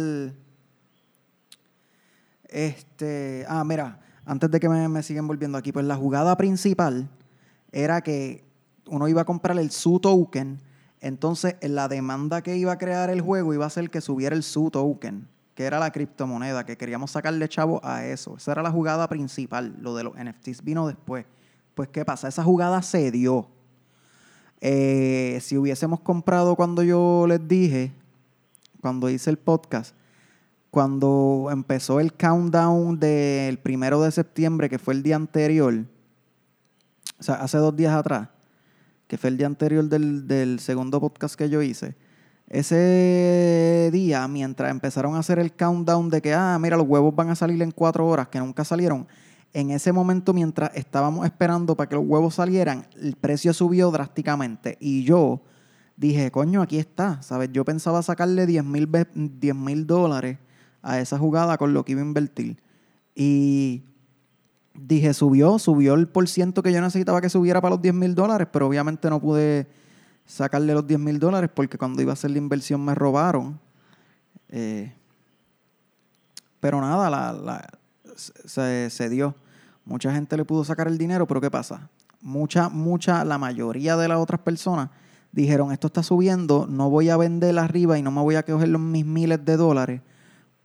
este, 2.48 3.44
ah, 3.46 3.62
mira, 3.62 4.00
antes 4.24 4.50
de 4.50 4.58
que 4.58 4.66
me, 4.66 4.88
me 4.88 5.02
sigan 5.02 5.26
volviendo 5.26 5.58
aquí, 5.58 5.70
pues 5.70 5.84
la 5.84 5.96
jugada 5.96 6.38
principal 6.38 7.10
era 7.72 8.00
que 8.00 8.48
uno 8.86 9.06
iba 9.06 9.20
a 9.20 9.26
comprar 9.26 9.58
el 9.58 9.70
SU 9.70 10.00
token, 10.00 10.62
entonces 11.02 11.56
la 11.60 11.88
demanda 11.88 12.40
que 12.40 12.56
iba 12.56 12.72
a 12.72 12.78
crear 12.78 13.10
el 13.10 13.20
juego 13.20 13.52
iba 13.52 13.66
a 13.66 13.70
ser 13.70 13.90
que 13.90 14.00
subiera 14.00 14.34
el 14.34 14.42
SU 14.42 14.70
token, 14.70 15.28
que 15.54 15.64
era 15.64 15.78
la 15.78 15.92
criptomoneda, 15.92 16.64
que 16.64 16.78
queríamos 16.78 17.10
sacarle 17.10 17.50
chavo 17.50 17.82
a 17.84 18.06
eso. 18.06 18.38
Esa 18.38 18.52
era 18.52 18.62
la 18.62 18.70
jugada 18.70 19.10
principal, 19.10 19.76
lo 19.78 19.94
de 19.94 20.04
los 20.04 20.14
NFTs 20.14 20.64
vino 20.64 20.88
después. 20.88 21.26
Pues, 21.74 21.90
¿qué 21.90 22.06
pasa? 22.06 22.28
Esa 22.28 22.42
jugada 22.42 22.80
se 22.80 23.10
dio. 23.10 23.59
Eh, 24.60 25.38
si 25.40 25.56
hubiésemos 25.56 26.00
comprado 26.00 26.54
cuando 26.54 26.82
yo 26.82 27.24
les 27.26 27.46
dije, 27.48 27.92
cuando 28.80 29.08
hice 29.08 29.30
el 29.30 29.38
podcast, 29.38 29.94
cuando 30.70 31.48
empezó 31.50 31.98
el 32.00 32.12
countdown 32.12 32.98
del 33.00 33.58
primero 33.58 34.02
de 34.02 34.10
septiembre, 34.10 34.68
que 34.68 34.78
fue 34.78 34.94
el 34.94 35.02
día 35.02 35.16
anterior, 35.16 35.84
o 37.18 37.22
sea, 37.22 37.36
hace 37.36 37.58
dos 37.58 37.74
días 37.74 37.94
atrás, 37.94 38.28
que 39.06 39.18
fue 39.18 39.30
el 39.30 39.36
día 39.36 39.46
anterior 39.46 39.84
del, 39.84 40.60
segundo 40.60 41.00
podcast 41.00 41.34
que 41.34 41.48
yo 41.48 41.62
hice, 41.62 41.96
ese 42.48 43.90
día, 43.92 44.26
mientras 44.28 44.70
empezaron 44.70 45.14
a 45.14 45.20
hacer 45.20 45.38
el 45.38 45.52
countdown 45.52 46.10
de 46.10 46.20
que, 46.20 46.34
ah, 46.34 46.58
mira, 46.60 46.76
los 46.76 46.86
huevos 46.86 47.14
van 47.14 47.30
a 47.30 47.36
salir 47.36 47.60
en 47.62 47.70
cuatro 47.70 48.06
horas, 48.06 48.28
que 48.28 48.38
nunca 48.38 48.64
salieron, 48.64 49.06
en 49.52 49.70
ese 49.70 49.92
momento, 49.92 50.32
mientras 50.32 50.70
estábamos 50.74 51.26
esperando 51.26 51.76
para 51.76 51.88
que 51.88 51.96
los 51.96 52.04
huevos 52.06 52.36
salieran, 52.36 52.86
el 53.00 53.16
precio 53.16 53.52
subió 53.52 53.90
drásticamente. 53.90 54.76
Y 54.80 55.02
yo 55.04 55.42
dije, 55.96 56.30
coño, 56.30 56.62
aquí 56.62 56.78
está, 56.78 57.20
¿sabes? 57.22 57.50
Yo 57.52 57.64
pensaba 57.64 58.02
sacarle 58.02 58.46
10 58.46 58.64
mil 58.64 59.86
dólares 59.86 60.38
a 60.82 61.00
esa 61.00 61.18
jugada 61.18 61.58
con 61.58 61.74
lo 61.74 61.84
que 61.84 61.92
iba 61.92 62.00
a 62.00 62.04
invertir. 62.04 62.62
Y 63.14 63.82
dije, 64.74 65.12
subió, 65.14 65.58
subió 65.58 65.94
el 65.94 66.08
por 66.08 66.28
ciento 66.28 66.62
que 66.62 66.72
yo 66.72 66.80
necesitaba 66.80 67.20
que 67.20 67.28
subiera 67.28 67.60
para 67.60 67.74
los 67.74 67.82
10 67.82 67.94
mil 67.94 68.14
dólares, 68.14 68.48
pero 68.52 68.66
obviamente 68.66 69.10
no 69.10 69.20
pude 69.20 69.66
sacarle 70.26 70.74
los 70.74 70.86
10 70.86 71.00
mil 71.00 71.18
dólares 71.18 71.50
porque 71.52 71.76
cuando 71.76 72.00
iba 72.02 72.12
a 72.12 72.14
hacer 72.14 72.30
la 72.30 72.38
inversión 72.38 72.84
me 72.84 72.94
robaron. 72.94 73.58
Eh, 74.48 74.92
pero 76.60 76.80
nada, 76.80 77.10
la, 77.10 77.79
se, 78.44 79.08
dio. 79.08 79.34
Mucha 79.84 80.12
gente 80.12 80.36
le 80.36 80.44
pudo 80.44 80.64
sacar 80.64 80.88
el 80.88 80.98
dinero, 80.98 81.26
pero 81.26 81.40
¿qué 81.40 81.50
pasa? 81.50 81.88
Mucha, 82.20 82.68
mucha, 82.68 83.24
la 83.24 83.38
mayoría 83.38 83.96
de 83.96 84.08
las 84.08 84.18
otras 84.18 84.40
personas 84.40 84.90
dijeron, 85.32 85.72
esto 85.72 85.86
está 85.86 86.02
subiendo, 86.02 86.66
no 86.68 86.90
voy 86.90 87.08
a 87.08 87.16
vender 87.16 87.58
arriba 87.58 87.98
y 87.98 88.02
no 88.02 88.10
me 88.10 88.20
voy 88.20 88.34
a 88.34 88.42
coger 88.44 88.68
los 88.68 88.80
mis 88.80 89.06
miles 89.06 89.44
de 89.44 89.56
dólares 89.56 90.00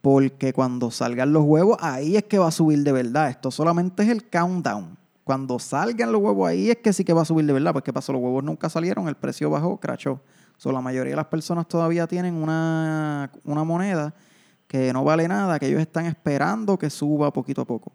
porque 0.06 0.52
cuando 0.52 0.92
salgan 0.92 1.32
los 1.32 1.42
huevos, 1.44 1.78
ahí 1.80 2.16
es 2.16 2.22
que 2.22 2.38
va 2.38 2.46
a 2.46 2.52
subir 2.52 2.84
de 2.84 2.92
verdad. 2.92 3.28
Esto 3.28 3.50
solamente 3.50 4.04
es 4.04 4.08
el 4.08 4.28
countdown. 4.28 4.96
Cuando 5.24 5.58
salgan 5.58 6.12
los 6.12 6.22
huevos, 6.22 6.48
ahí 6.48 6.70
es 6.70 6.76
que 6.76 6.92
sí 6.92 7.04
que 7.04 7.12
va 7.12 7.22
a 7.22 7.24
subir 7.24 7.44
de 7.44 7.52
verdad. 7.52 7.74
¿qué 7.82 7.92
pasó? 7.92 8.12
Los 8.12 8.22
huevos 8.22 8.44
nunca 8.44 8.68
salieron, 8.68 9.08
el 9.08 9.16
precio 9.16 9.50
bajó, 9.50 9.80
crachó. 9.80 10.20
So, 10.58 10.70
la 10.70 10.80
mayoría 10.80 11.10
de 11.10 11.16
las 11.16 11.26
personas 11.26 11.66
todavía 11.66 12.06
tienen 12.06 12.34
una, 12.34 13.32
una 13.44 13.64
moneda 13.64 14.14
que 14.66 14.92
no 14.92 15.04
vale 15.04 15.28
nada, 15.28 15.58
que 15.58 15.66
ellos 15.68 15.80
están 15.80 16.06
esperando 16.06 16.78
que 16.78 16.90
suba 16.90 17.32
poquito 17.32 17.62
a 17.62 17.64
poco. 17.64 17.92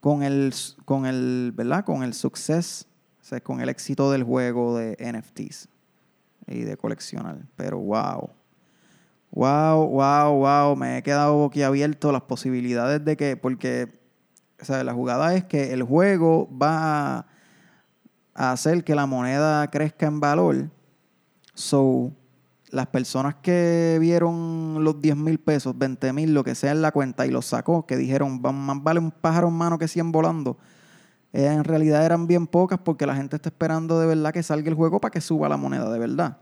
Con 0.00 0.22
el, 0.22 0.52
con 0.84 1.06
el, 1.06 1.52
¿verdad? 1.54 1.84
Con 1.84 2.02
el 2.02 2.12
success, 2.14 2.86
o 3.20 3.24
sea, 3.24 3.40
con 3.40 3.60
el 3.60 3.68
éxito 3.68 4.10
del 4.10 4.24
juego 4.24 4.76
de 4.76 4.96
NFTs 4.98 5.68
y 6.48 6.62
de 6.62 6.76
coleccionar. 6.76 7.38
Pero 7.56 7.78
wow. 7.78 8.30
Wow, 9.30 9.88
wow, 9.88 10.34
wow, 10.34 10.76
me 10.76 10.98
he 10.98 11.02
quedado 11.02 11.34
boquiabierto 11.34 12.12
las 12.12 12.22
posibilidades 12.22 13.02
de 13.02 13.16
que, 13.16 13.36
porque, 13.36 13.88
o 14.60 14.64
sea, 14.64 14.84
la 14.84 14.92
jugada 14.92 15.34
es 15.34 15.44
que 15.44 15.72
el 15.72 15.82
juego 15.84 16.50
va 16.54 17.26
a 18.34 18.52
hacer 18.52 18.84
que 18.84 18.94
la 18.94 19.06
moneda 19.06 19.70
crezca 19.70 20.06
en 20.06 20.20
valor. 20.20 20.68
So, 21.54 22.12
las 22.72 22.86
personas 22.86 23.36
que 23.42 23.98
vieron 24.00 24.82
los 24.82 25.00
10 25.00 25.14
mil 25.16 25.38
pesos, 25.38 25.76
20 25.76 26.12
mil, 26.14 26.32
lo 26.32 26.42
que 26.42 26.54
sea 26.54 26.72
en 26.72 26.80
la 26.80 26.90
cuenta 26.90 27.26
y 27.26 27.30
los 27.30 27.44
sacó, 27.44 27.86
que 27.86 27.98
dijeron, 27.98 28.40
más 28.40 28.82
vale 28.82 28.98
un 28.98 29.10
pájaro 29.10 29.48
en 29.48 29.54
mano 29.54 29.78
que 29.78 29.86
100 29.86 30.10
volando, 30.10 30.56
eh, 31.34 31.46
en 31.46 31.64
realidad 31.64 32.04
eran 32.04 32.26
bien 32.26 32.46
pocas 32.46 32.78
porque 32.78 33.04
la 33.06 33.14
gente 33.14 33.36
está 33.36 33.50
esperando 33.50 34.00
de 34.00 34.06
verdad 34.06 34.32
que 34.32 34.42
salga 34.42 34.70
el 34.70 34.74
juego 34.74 35.00
para 35.00 35.12
que 35.12 35.20
suba 35.20 35.50
la 35.50 35.58
moneda 35.58 35.92
de 35.92 35.98
verdad. 35.98 36.38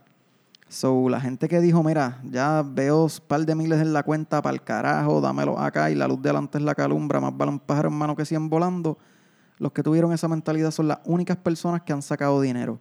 So, 0.68 1.08
la 1.08 1.20
gente 1.20 1.48
que 1.48 1.60
dijo, 1.60 1.82
mira, 1.82 2.20
ya 2.22 2.62
veo 2.64 3.04
un 3.04 3.10
par 3.26 3.44
de 3.44 3.56
miles 3.56 3.80
en 3.80 3.92
la 3.92 4.04
cuenta 4.04 4.40
para 4.40 4.54
el 4.54 4.62
carajo, 4.62 5.20
dámelo 5.20 5.58
acá 5.58 5.90
y 5.90 5.96
la 5.96 6.06
luz 6.06 6.22
delante 6.22 6.58
es 6.58 6.64
la 6.64 6.76
calumbra, 6.76 7.18
más 7.18 7.36
vale 7.36 7.50
un 7.50 7.58
pájaro 7.58 7.88
en 7.88 7.94
mano 7.94 8.14
que 8.14 8.24
100 8.24 8.48
volando. 8.48 8.96
Los 9.58 9.72
que 9.72 9.82
tuvieron 9.82 10.12
esa 10.12 10.28
mentalidad 10.28 10.70
son 10.70 10.86
las 10.86 11.00
únicas 11.04 11.36
personas 11.38 11.82
que 11.82 11.92
han 11.92 12.02
sacado 12.02 12.40
dinero. 12.40 12.78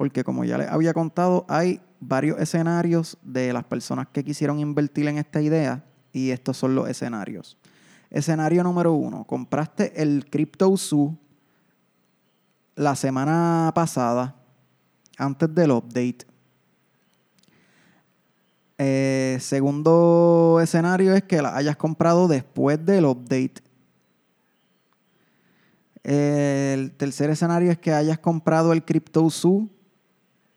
Porque 0.00 0.24
como 0.24 0.46
ya 0.46 0.56
les 0.56 0.70
había 0.70 0.94
contado, 0.94 1.44
hay 1.46 1.78
varios 2.00 2.40
escenarios 2.40 3.18
de 3.20 3.52
las 3.52 3.64
personas 3.64 4.08
que 4.10 4.24
quisieron 4.24 4.58
invertir 4.58 5.06
en 5.08 5.18
esta 5.18 5.42
idea 5.42 5.84
y 6.10 6.30
estos 6.30 6.56
son 6.56 6.74
los 6.74 6.88
escenarios. 6.88 7.58
Escenario 8.08 8.64
número 8.64 8.94
uno, 8.94 9.24
compraste 9.24 10.00
el 10.00 10.24
CryptoZoo 10.30 11.18
la 12.76 12.96
semana 12.96 13.72
pasada, 13.74 14.36
antes 15.18 15.54
del 15.54 15.70
update, 15.70 16.26
eh, 18.78 19.36
segundo 19.38 20.60
escenario 20.62 21.12
es 21.12 21.24
que 21.24 21.42
la 21.42 21.54
hayas 21.54 21.76
comprado 21.76 22.26
después 22.26 22.82
del 22.86 23.04
update. 23.04 23.62
El 26.04 26.90
tercer 26.92 27.28
escenario 27.28 27.70
es 27.70 27.76
que 27.76 27.92
hayas 27.92 28.18
comprado 28.18 28.72
el 28.72 28.82
CryptoZoo 28.82 29.68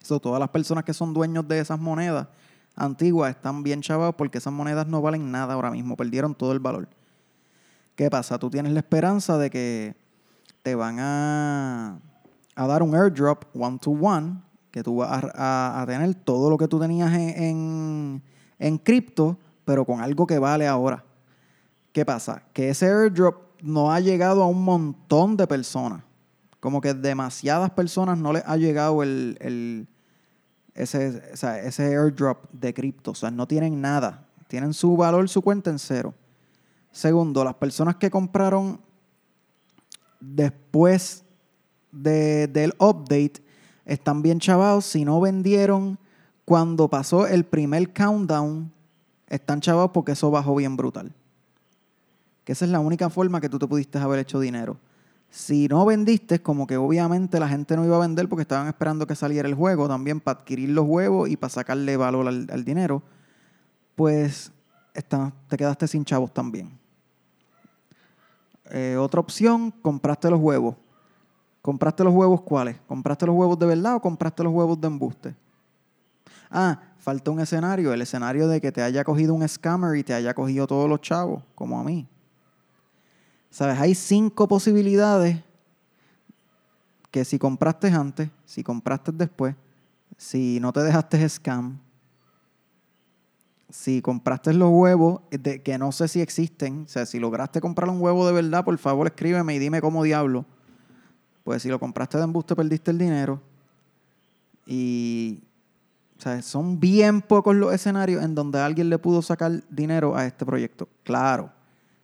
Eso, 0.00 0.20
todas 0.20 0.40
las 0.40 0.48
personas 0.48 0.84
que 0.84 0.94
son 0.94 1.12
dueños 1.12 1.46
de 1.46 1.58
esas 1.60 1.78
monedas 1.78 2.28
antiguas 2.78 3.30
están 3.30 3.62
bien 3.62 3.82
chavados 3.82 4.14
porque 4.14 4.38
esas 4.38 4.52
monedas 4.52 4.86
no 4.86 5.02
valen 5.02 5.30
nada 5.30 5.54
ahora 5.54 5.70
mismo, 5.70 5.96
perdieron 5.96 6.34
todo 6.34 6.52
el 6.52 6.60
valor. 6.60 6.88
¿Qué 7.96 8.08
pasa? 8.10 8.38
Tú 8.38 8.48
tienes 8.48 8.72
la 8.72 8.78
esperanza 8.78 9.38
de 9.38 9.50
que 9.50 9.96
te 10.62 10.74
van 10.74 10.98
a, 11.00 11.98
dar 12.54 12.82
un 12.82 12.94
airdrop 12.94 13.44
one 13.54 13.78
to 13.78 13.90
one, 13.90 14.40
que 14.70 14.82
tú 14.82 14.98
vas 14.98 15.24
a, 15.34 15.84
tener 15.86 16.14
todo 16.14 16.48
lo 16.48 16.56
que 16.56 16.68
tú 16.68 16.78
tenías 16.78 17.12
en, 17.12 18.22
en, 18.58 18.78
cripto, 18.78 19.36
pero 19.64 19.84
con 19.84 20.00
algo 20.00 20.26
que 20.26 20.38
vale 20.38 20.68
ahora. 20.68 21.04
¿Qué 21.98 22.06
pasa? 22.06 22.44
Que 22.52 22.68
ese 22.68 22.86
airdrop 22.86 23.60
no 23.60 23.90
ha 23.90 23.98
llegado 23.98 24.44
a 24.44 24.46
un 24.46 24.62
montón 24.62 25.36
de 25.36 25.48
personas. 25.48 26.04
Como 26.60 26.80
que 26.80 26.94
demasiadas 26.94 27.72
personas 27.72 28.16
no 28.16 28.32
les 28.32 28.44
ha 28.46 28.56
llegado 28.56 29.02
el 29.02 29.88
ese, 30.74 31.20
ese 31.32 31.82
airdrop 31.82 32.44
de 32.52 32.72
cripto. 32.72 33.10
O 33.10 33.14
sea, 33.16 33.32
no 33.32 33.48
tienen 33.48 33.80
nada. 33.80 34.28
Tienen 34.46 34.74
su 34.74 34.96
valor, 34.96 35.28
su 35.28 35.42
cuenta 35.42 35.70
en 35.70 35.80
cero. 35.80 36.14
Segundo, 36.92 37.42
las 37.42 37.54
personas 37.54 37.96
que 37.96 38.12
compraron 38.12 38.80
después 40.20 41.24
del 41.90 42.74
update 42.78 43.42
están 43.84 44.22
bien 44.22 44.38
chavados. 44.38 44.84
Si 44.84 45.04
no 45.04 45.20
vendieron 45.20 45.98
cuando 46.44 46.88
pasó 46.88 47.26
el 47.26 47.42
primer 47.42 47.92
countdown, 47.92 48.72
están 49.26 49.60
chavados 49.60 49.90
porque 49.90 50.12
eso 50.12 50.30
bajó 50.30 50.54
bien 50.54 50.76
brutal. 50.76 51.12
Que 52.48 52.52
esa 52.52 52.64
es 52.64 52.70
la 52.70 52.80
única 52.80 53.10
forma 53.10 53.42
que 53.42 53.50
tú 53.50 53.58
te 53.58 53.66
pudiste 53.66 53.98
haber 53.98 54.20
hecho 54.20 54.40
dinero. 54.40 54.78
Si 55.28 55.68
no 55.68 55.84
vendiste, 55.84 56.40
como 56.40 56.66
que 56.66 56.78
obviamente 56.78 57.38
la 57.38 57.46
gente 57.46 57.76
no 57.76 57.84
iba 57.84 57.96
a 57.96 57.98
vender 57.98 58.26
porque 58.26 58.40
estaban 58.40 58.68
esperando 58.68 59.06
que 59.06 59.14
saliera 59.14 59.46
el 59.46 59.54
juego 59.54 59.86
también 59.86 60.18
para 60.18 60.38
adquirir 60.38 60.70
los 60.70 60.86
huevos 60.86 61.28
y 61.28 61.36
para 61.36 61.50
sacarle 61.50 61.98
valor 61.98 62.26
al, 62.26 62.64
dinero, 62.64 63.02
pues 63.94 64.50
te 64.94 65.58
quedaste 65.58 65.86
sin 65.88 66.06
chavos 66.06 66.32
también. 66.32 66.70
Eh, 68.70 68.96
otra 68.98 69.20
opción, 69.20 69.70
compraste 69.70 70.30
los 70.30 70.40
huevos. 70.40 70.74
¿Compraste 71.60 72.02
los 72.02 72.14
huevos 72.14 72.40
cuáles? 72.40 72.78
¿Compraste 72.86 73.26
los 73.26 73.36
huevos 73.36 73.58
de 73.58 73.66
verdad 73.66 73.96
o 73.96 74.00
compraste 74.00 74.42
los 74.42 74.54
huevos 74.54 74.80
de 74.80 74.86
embuste? 74.86 75.34
Ah, 76.50 76.80
falta 76.96 77.30
un 77.30 77.40
escenario, 77.40 77.92
el 77.92 78.00
escenario 78.00 78.48
de 78.48 78.58
que 78.58 78.72
te 78.72 78.80
haya 78.80 79.04
cogido 79.04 79.34
un 79.34 79.46
scammer 79.46 79.98
y 79.98 80.02
te 80.02 80.14
haya 80.14 80.32
cogido 80.32 80.66
todos 80.66 80.88
los 80.88 81.02
chavos, 81.02 81.42
como 81.54 81.78
a 81.78 81.84
mí. 81.84 82.08
¿Sabes? 83.50 83.78
Hay 83.78 83.94
cinco 83.94 84.46
posibilidades 84.46 85.38
que 87.10 87.24
si 87.24 87.38
compraste 87.38 87.88
antes, 87.88 88.30
si 88.44 88.62
compraste 88.62 89.12
después, 89.12 89.54
si 90.16 90.60
no 90.60 90.72
te 90.72 90.80
dejaste 90.80 91.28
scam, 91.28 91.78
si 93.70 94.02
compraste 94.02 94.52
los 94.52 94.70
huevos, 94.70 95.20
de, 95.30 95.62
que 95.62 95.78
no 95.78 95.92
sé 95.92 96.08
si 96.08 96.20
existen, 96.20 96.84
o 96.86 96.88
sea, 96.88 97.06
si 97.06 97.18
lograste 97.18 97.60
comprar 97.60 97.88
un 97.88 98.00
huevo 98.00 98.26
de 98.26 98.32
verdad, 98.32 98.64
por 98.64 98.76
favor 98.78 99.06
escríbeme 99.06 99.54
y 99.54 99.58
dime 99.58 99.80
cómo 99.80 100.02
diablo. 100.02 100.44
Pues 101.44 101.62
si 101.62 101.68
lo 101.68 101.78
compraste 101.78 102.18
de 102.18 102.24
embuste, 102.24 102.54
perdiste 102.54 102.90
el 102.90 102.98
dinero. 102.98 103.40
Y 104.66 105.42
o 106.18 106.42
son 106.42 106.80
bien 106.80 107.22
pocos 107.22 107.54
los 107.54 107.72
escenarios 107.72 108.22
en 108.24 108.34
donde 108.34 108.58
alguien 108.58 108.90
le 108.90 108.98
pudo 108.98 109.22
sacar 109.22 109.62
dinero 109.70 110.16
a 110.16 110.26
este 110.26 110.44
proyecto. 110.44 110.88
Claro, 111.04 111.50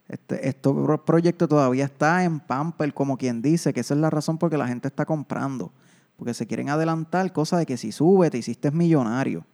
este, 0.08 0.48
este 0.48 0.70
proyecto 1.04 1.48
todavía 1.48 1.86
está 1.86 2.24
en 2.24 2.40
Pamper, 2.40 2.92
como 2.92 3.16
quien 3.16 3.40
dice, 3.40 3.72
que 3.72 3.80
esa 3.80 3.94
es 3.94 4.00
la 4.00 4.10
razón 4.10 4.38
por 4.38 4.50
que 4.50 4.58
la 4.58 4.68
gente 4.68 4.88
está 4.88 5.06
comprando. 5.06 5.72
Porque 6.16 6.34
se 6.34 6.46
quieren 6.46 6.68
adelantar, 6.68 7.32
cosa 7.32 7.58
de 7.58 7.66
que 7.66 7.76
si 7.76 7.90
sube, 7.90 8.30
te 8.30 8.38
hiciste 8.38 8.70
millonario. 8.70 9.44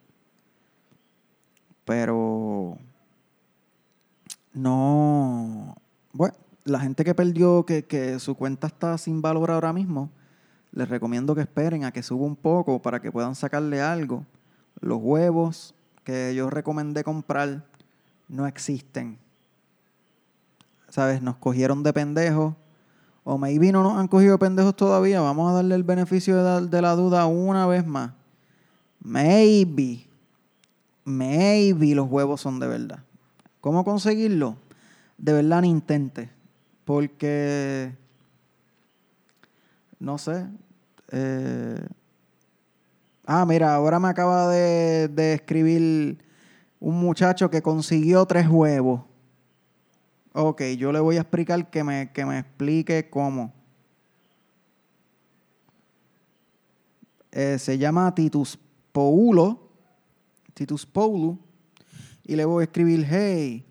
Pero 1.84 2.76
no. 4.52 5.76
Bueno, 6.12 6.34
la 6.64 6.80
gente 6.80 7.04
que 7.04 7.14
perdió, 7.14 7.64
que, 7.64 7.84
que 7.84 8.18
su 8.18 8.34
cuenta 8.34 8.66
está 8.66 8.98
sin 8.98 9.22
valor 9.22 9.50
ahora 9.50 9.72
mismo, 9.72 10.10
les 10.72 10.88
recomiendo 10.88 11.34
que 11.34 11.40
esperen 11.40 11.84
a 11.84 11.92
que 11.92 12.02
suba 12.02 12.26
un 12.26 12.36
poco 12.36 12.82
para 12.82 13.00
que 13.00 13.10
puedan 13.10 13.34
sacarle 13.34 13.80
algo. 13.80 14.26
Los 14.80 14.98
huevos 15.00 15.74
que 16.04 16.34
yo 16.34 16.50
recomendé 16.50 17.04
comprar 17.04 17.64
no 18.28 18.46
existen. 18.46 19.18
¿Sabes? 20.90 21.22
Nos 21.22 21.36
cogieron 21.36 21.82
de 21.82 21.92
pendejos. 21.92 22.54
O 23.24 23.38
maybe 23.38 23.72
no 23.72 23.82
nos 23.82 23.98
han 23.98 24.08
cogido 24.08 24.32
de 24.32 24.38
pendejos 24.38 24.76
todavía. 24.76 25.20
Vamos 25.20 25.50
a 25.50 25.54
darle 25.54 25.74
el 25.74 25.84
beneficio 25.84 26.42
de, 26.42 26.68
de 26.68 26.82
la 26.82 26.94
duda 26.94 27.26
una 27.26 27.66
vez 27.66 27.86
más. 27.86 28.12
Maybe. 29.00 30.06
Maybe 31.04 31.94
los 31.94 32.10
huevos 32.10 32.40
son 32.40 32.60
de 32.60 32.66
verdad. 32.66 33.00
¿Cómo 33.60 33.84
conseguirlo? 33.84 34.56
De 35.16 35.32
verdad 35.32 35.62
ni 35.62 35.70
intente. 35.70 36.30
Porque. 36.84 37.94
No 39.98 40.18
sé. 40.18 40.46
Eh, 41.12 41.86
ah, 43.26 43.44
mira, 43.46 43.74
ahora 43.74 44.00
me 44.00 44.08
acaba 44.08 44.48
de 44.48 45.34
escribir 45.34 46.18
un 46.80 46.98
muchacho 46.98 47.50
que 47.50 47.62
consiguió 47.62 48.24
tres 48.24 48.48
huevos. 48.48 49.02
Ok, 50.32 50.62
yo 50.78 50.92
le 50.92 51.00
voy 51.00 51.16
a 51.16 51.22
explicar 51.22 51.70
que 51.70 51.82
me, 51.82 52.12
que 52.12 52.24
me 52.24 52.38
explique 52.38 53.10
cómo. 53.10 53.52
Eh, 57.32 57.58
se 57.58 57.78
llama 57.78 58.14
Titus 58.14 58.58
Paulo. 58.92 59.68
Titus 60.54 60.86
Paulo. 60.86 61.38
Y 62.24 62.36
le 62.36 62.44
voy 62.44 62.62
a 62.62 62.64
escribir, 62.64 63.04
hey, 63.10 63.64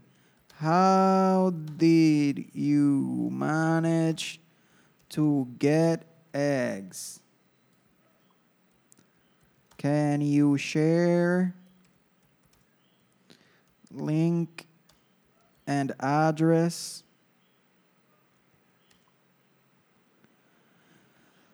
how 0.61 1.51
did 1.51 2.49
you 2.53 3.29
manage 3.31 4.41
to 5.07 5.47
get 5.59 6.05
eggs? 6.33 7.21
Can 9.77 10.19
you 10.19 10.57
share 10.57 11.53
link 13.91 14.68
and 15.69 15.93
address. 15.99 17.03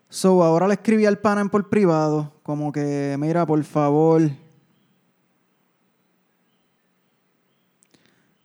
So, 0.09 0.41
ahora 0.41 0.67
le 0.69 0.75
escribí 0.75 1.05
al 1.05 1.17
pana 1.17 1.43
por 1.49 1.67
privado, 1.67 2.31
como 2.41 2.71
que, 2.71 3.17
mira, 3.19 3.45
por 3.45 3.61
favor. 3.65 4.21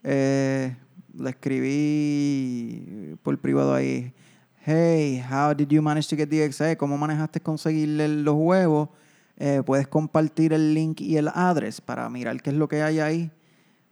Eh, 0.03 0.75
le 1.17 1.29
escribí 1.29 3.15
por 3.23 3.39
privado 3.39 3.73
ahí. 3.73 4.13
Hey, 4.65 5.23
how 5.31 5.53
did 5.53 5.69
you 5.69 5.81
manage 5.81 6.09
to 6.09 6.17
get 6.17 6.29
the 6.29 6.43
eggs? 6.43 6.61
¿Cómo 6.77 6.97
manejaste 6.97 7.39
conseguirle 7.39 8.09
los 8.09 8.35
huevos? 8.35 8.89
Eh, 9.37 9.63
puedes 9.65 9.87
compartir 9.87 10.51
el 10.51 10.73
link 10.73 10.99
y 10.99 11.15
el 11.15 11.29
address 11.29 11.79
para 11.79 12.09
mirar 12.09 12.41
qué 12.41 12.49
es 12.49 12.57
lo 12.57 12.67
que 12.67 12.83
hay 12.83 12.99
ahí. 12.99 13.31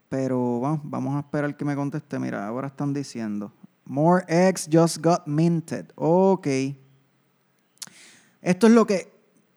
Pero 0.09 0.59
vamos, 0.59 0.81
vamos 0.83 1.15
a 1.15 1.19
esperar 1.19 1.55
que 1.55 1.63
me 1.63 1.75
conteste. 1.75 2.17
Mira, 2.17 2.47
ahora 2.47 2.67
están 2.67 2.93
diciendo. 2.93 3.53
More 3.85 4.25
eggs 4.27 4.67
just 4.71 4.97
got 5.03 5.25
minted. 5.27 5.91
Ok. 5.95 6.47
Esto 8.41 8.67
es 8.67 8.73
lo 8.73 8.85
que. 8.85 9.11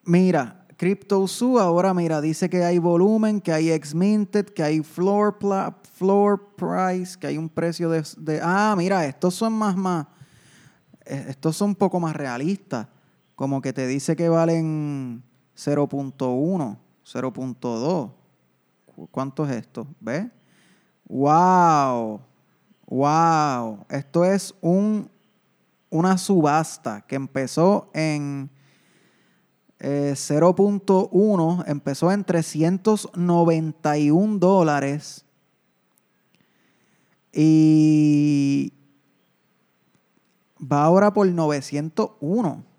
Mira, 0.05 0.67
CryptoZoo 0.77 1.59
ahora, 1.61 1.95
mira, 1.95 2.21
dice 2.21 2.51
que 2.51 2.65
hay 2.65 2.79
volumen, 2.79 3.41
que 3.41 3.53
hay 3.53 3.71
ex 3.71 3.95
minted, 3.95 4.47
que 4.47 4.63
hay 4.63 4.81
floor, 4.83 5.39
floor 5.93 6.55
price, 6.57 7.19
que 7.19 7.29
hay 7.29 7.39
un 7.39 7.49
precio 7.49 7.89
de, 7.89 8.05
de. 8.19 8.41
Ah, 8.43 8.75
mira, 8.77 9.07
estos 9.07 9.35
son 9.35 9.53
más, 9.53 9.77
más. 9.77 10.07
Eh, 11.05 11.27
estos 11.29 11.57
son 11.57 11.71
un 11.71 11.77
poco 11.77 12.01
más 12.01 12.15
realistas. 12.15 12.89
Como 13.37 13.63
que 13.63 13.73
te 13.73 13.87
dice 13.87 14.17
que 14.17 14.29
valen 14.29 15.23
0.1, 15.57 16.79
0.2. 17.05 18.13
¿Cuánto 19.11 19.47
es 19.47 19.57
esto? 19.57 19.87
¿Ves? 20.01 20.27
¡Wow! 21.09 22.21
¡Wow! 22.87 23.87
Esto 23.89 24.25
es 24.25 24.55
un, 24.61 25.11
una 25.91 26.19
subasta 26.19 27.01
que 27.03 27.17
empezó 27.17 27.91
en 27.95 28.51
0.1, 29.83 31.61
eh, 31.61 31.65
empezó 31.71 32.13
en 32.13 32.25
391 32.25 34.39
dólares. 34.39 35.25
Y 37.33 38.73
va 40.61 40.85
ahora 40.85 41.13
por 41.13 41.27
901. 41.27 42.72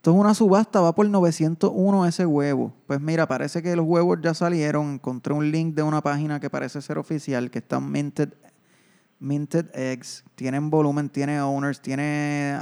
Esto 0.00 0.12
es 0.12 0.16
una 0.16 0.32
subasta, 0.32 0.80
va 0.80 0.94
por 0.94 1.06
901 1.06 2.06
ese 2.06 2.24
huevo. 2.24 2.72
Pues 2.86 3.02
mira, 3.02 3.28
parece 3.28 3.62
que 3.62 3.76
los 3.76 3.84
huevos 3.84 4.16
ya 4.22 4.32
salieron. 4.32 4.94
Encontré 4.94 5.34
un 5.34 5.50
link 5.50 5.74
de 5.74 5.82
una 5.82 6.00
página 6.00 6.40
que 6.40 6.48
parece 6.48 6.80
ser 6.80 6.96
oficial, 6.96 7.50
que 7.50 7.58
están 7.58 7.92
minted, 7.92 8.32
minted 9.18 9.66
eggs. 9.74 10.24
Tienen 10.36 10.70
volumen, 10.70 11.10
tiene 11.10 11.42
owners, 11.42 11.82
tiene... 11.82 12.58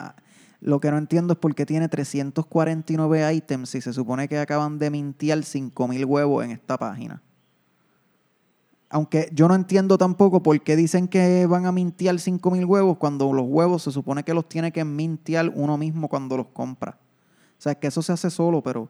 Lo 0.60 0.80
que 0.80 0.90
no 0.90 0.98
entiendo 0.98 1.34
es 1.34 1.38
por 1.38 1.54
qué 1.54 1.64
tiene 1.64 1.88
349 1.88 3.32
items 3.32 3.70
si 3.70 3.80
se 3.82 3.92
supone 3.92 4.26
que 4.26 4.40
acaban 4.40 4.80
de 4.80 4.90
mintear 4.90 5.44
5000 5.44 6.04
huevos 6.06 6.44
en 6.44 6.50
esta 6.50 6.76
página. 6.76 7.22
Aunque 8.90 9.30
yo 9.32 9.46
no 9.46 9.54
entiendo 9.54 9.96
tampoco 9.96 10.42
por 10.42 10.60
qué 10.60 10.74
dicen 10.74 11.06
que 11.06 11.46
van 11.46 11.66
a 11.66 11.70
mintear 11.70 12.18
5000 12.18 12.64
huevos 12.64 12.98
cuando 12.98 13.32
los 13.32 13.46
huevos 13.46 13.84
se 13.84 13.92
supone 13.92 14.24
que 14.24 14.34
los 14.34 14.48
tiene 14.48 14.72
que 14.72 14.84
mintear 14.84 15.52
uno 15.54 15.78
mismo 15.78 16.08
cuando 16.08 16.36
los 16.36 16.48
compra. 16.48 16.98
O 17.58 17.60
sea, 17.60 17.74
que 17.74 17.88
eso 17.88 18.02
se 18.02 18.12
hace 18.12 18.30
solo, 18.30 18.62
pero... 18.62 18.88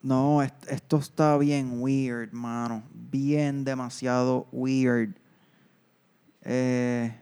No, 0.00 0.42
esto 0.42 0.96
está 0.96 1.36
bien 1.36 1.82
weird, 1.82 2.32
mano. 2.32 2.82
Bien 2.92 3.64
demasiado 3.64 4.46
weird. 4.52 5.14
Eh, 6.42 7.12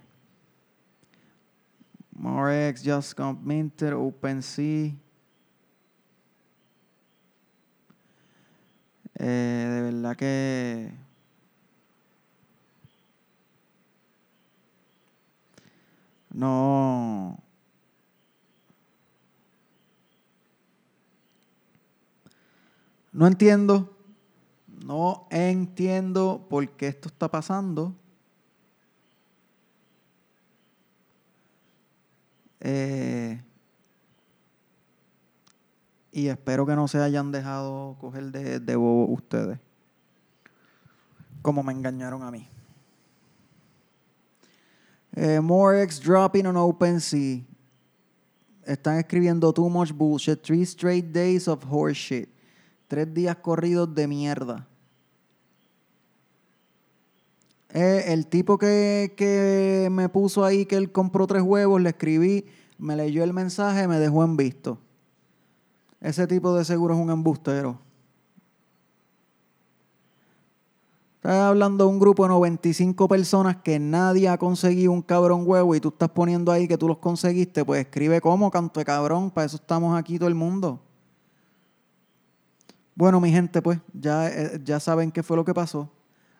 Morex 2.12 2.82
just 2.84 3.16
got 3.16 3.40
minted, 3.42 3.92
OpenSea. 3.92 4.94
Eh, 9.18 9.68
de 9.70 9.80
verdad 9.82 10.16
que... 10.16 10.92
No... 16.32 17.45
No 23.16 23.26
entiendo, 23.26 23.96
no 24.84 25.26
entiendo 25.30 26.46
por 26.50 26.68
qué 26.68 26.88
esto 26.88 27.08
está 27.08 27.30
pasando. 27.30 27.94
Eh, 32.60 33.40
y 36.12 36.26
espero 36.26 36.66
que 36.66 36.76
no 36.76 36.86
se 36.88 36.98
hayan 36.98 37.32
dejado 37.32 37.96
coger 37.98 38.24
de, 38.24 38.76
bobo 38.76 39.10
ustedes, 39.10 39.58
como 41.40 41.62
me 41.62 41.72
engañaron 41.72 42.22
a 42.22 42.30
mí. 42.30 42.46
Eh, 45.14 45.40
more 45.40 45.82
X 45.84 45.98
dropping 45.98 46.44
on 46.44 46.58
OpenSea. 46.58 47.42
Están 48.66 48.98
escribiendo 48.98 49.54
too 49.54 49.70
much 49.70 49.90
bullshit. 49.90 50.42
Three 50.42 50.66
straight 50.66 51.14
days 51.14 51.48
of 51.48 51.64
horseshit. 51.64 52.35
Tres 52.88 53.12
días 53.12 53.36
corridos 53.36 53.94
de 53.94 54.06
mierda. 54.06 54.66
Eh, 57.70 58.04
el 58.12 58.26
tipo 58.26 58.56
que, 58.58 59.12
que, 59.16 59.88
me 59.90 60.08
puso 60.08 60.44
ahí 60.44 60.66
que 60.66 60.76
él 60.76 60.92
compró 60.92 61.26
tres 61.26 61.42
huevos, 61.42 61.80
le 61.80 61.90
escribí, 61.90 62.46
me 62.78 62.96
leyó 62.96 63.22
el 63.22 63.32
mensaje, 63.32 63.86
me 63.86 63.98
dejó 63.98 64.24
en 64.24 64.36
visto. 64.36 64.78
Ese 66.00 66.26
tipo 66.26 66.54
de 66.56 66.64
seguro 66.64 66.94
es 66.94 67.00
un 67.00 67.10
embustero. 67.10 67.78
Estás 71.16 71.40
hablando 71.40 71.84
de 71.84 71.90
un 71.90 71.98
grupo 71.98 72.22
de 72.22 72.28
95 72.28 73.08
personas 73.08 73.56
que 73.56 73.80
nadie 73.80 74.28
ha 74.28 74.38
conseguido 74.38 74.92
un 74.92 75.02
cabrón 75.02 75.42
huevo 75.44 75.74
y 75.74 75.80
tú 75.80 75.88
estás 75.88 76.10
poniendo 76.10 76.52
ahí 76.52 76.68
que 76.68 76.78
tú 76.78 76.86
los 76.86 76.98
conseguiste, 76.98 77.64
pues 77.64 77.80
escribe 77.80 78.20
cómo, 78.20 78.48
canto 78.48 78.78
de 78.78 78.86
cabrón, 78.86 79.32
para 79.32 79.46
eso 79.46 79.56
estamos 79.56 79.98
aquí 79.98 80.18
todo 80.18 80.28
el 80.28 80.36
mundo. 80.36 80.85
Bueno, 82.96 83.20
mi 83.20 83.30
gente, 83.30 83.60
pues 83.60 83.78
ya, 83.92 84.26
eh, 84.28 84.58
ya 84.64 84.80
saben 84.80 85.12
qué 85.12 85.22
fue 85.22 85.36
lo 85.36 85.44
que 85.44 85.52
pasó. 85.52 85.92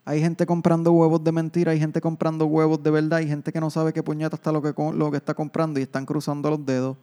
Hay 0.07 0.21
gente 0.21 0.47
comprando 0.47 0.91
huevos 0.93 1.23
de 1.23 1.31
mentira, 1.31 1.73
hay 1.73 1.79
gente 1.79 2.01
comprando 2.01 2.47
huevos 2.47 2.83
de 2.83 2.91
verdad, 2.91 3.19
hay 3.19 3.29
gente 3.29 3.53
que 3.53 3.61
no 3.61 3.69
sabe 3.69 3.93
qué 3.93 4.03
puñeta 4.03 4.37
está 4.37 4.53
lo 4.53 4.63
que, 4.63 4.73
lo 4.95 5.11
que 5.11 5.19
está 5.19 5.35
comprando 5.35 5.79
y 5.79 5.83
están 5.83 6.07
cruzando 6.07 6.49
los 6.49 6.65
dedos. 6.65 6.97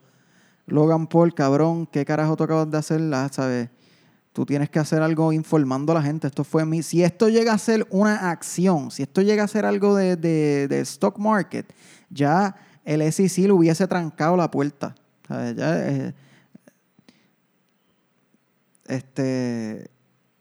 Logan 0.66 1.06
Paul, 1.06 1.34
cabrón, 1.34 1.86
¿qué 1.86 2.04
carajo 2.04 2.34
tú 2.34 2.42
acabas 2.42 2.68
de 2.68 2.78
hacer? 2.78 3.00
¿Sabes? 3.30 3.68
Tú 4.32 4.44
tienes 4.44 4.70
que 4.70 4.80
hacer 4.80 5.02
algo 5.02 5.32
informando 5.32 5.92
a 5.92 5.96
la 5.96 6.02
gente. 6.02 6.26
Esto 6.26 6.42
fue 6.42 6.66
mi. 6.66 6.82
Si 6.82 7.04
esto 7.04 7.28
llega 7.28 7.52
a 7.52 7.58
ser 7.58 7.86
una 7.90 8.30
acción, 8.30 8.90
si 8.90 9.04
esto 9.04 9.22
llega 9.22 9.44
a 9.44 9.48
ser 9.48 9.66
algo 9.66 9.94
de, 9.94 10.16
de, 10.16 10.80
stock 10.80 11.16
market, 11.18 11.72
ya 12.10 12.56
el 12.84 13.00
SEC 13.12 13.46
le 13.46 13.52
hubiese 13.52 13.86
trancado 13.86 14.36
la 14.36 14.50
puerta. 14.50 14.96
¿Sabes? 15.28 15.54
Ya, 15.54 15.88
eh, 15.88 16.14
este, 18.86 19.90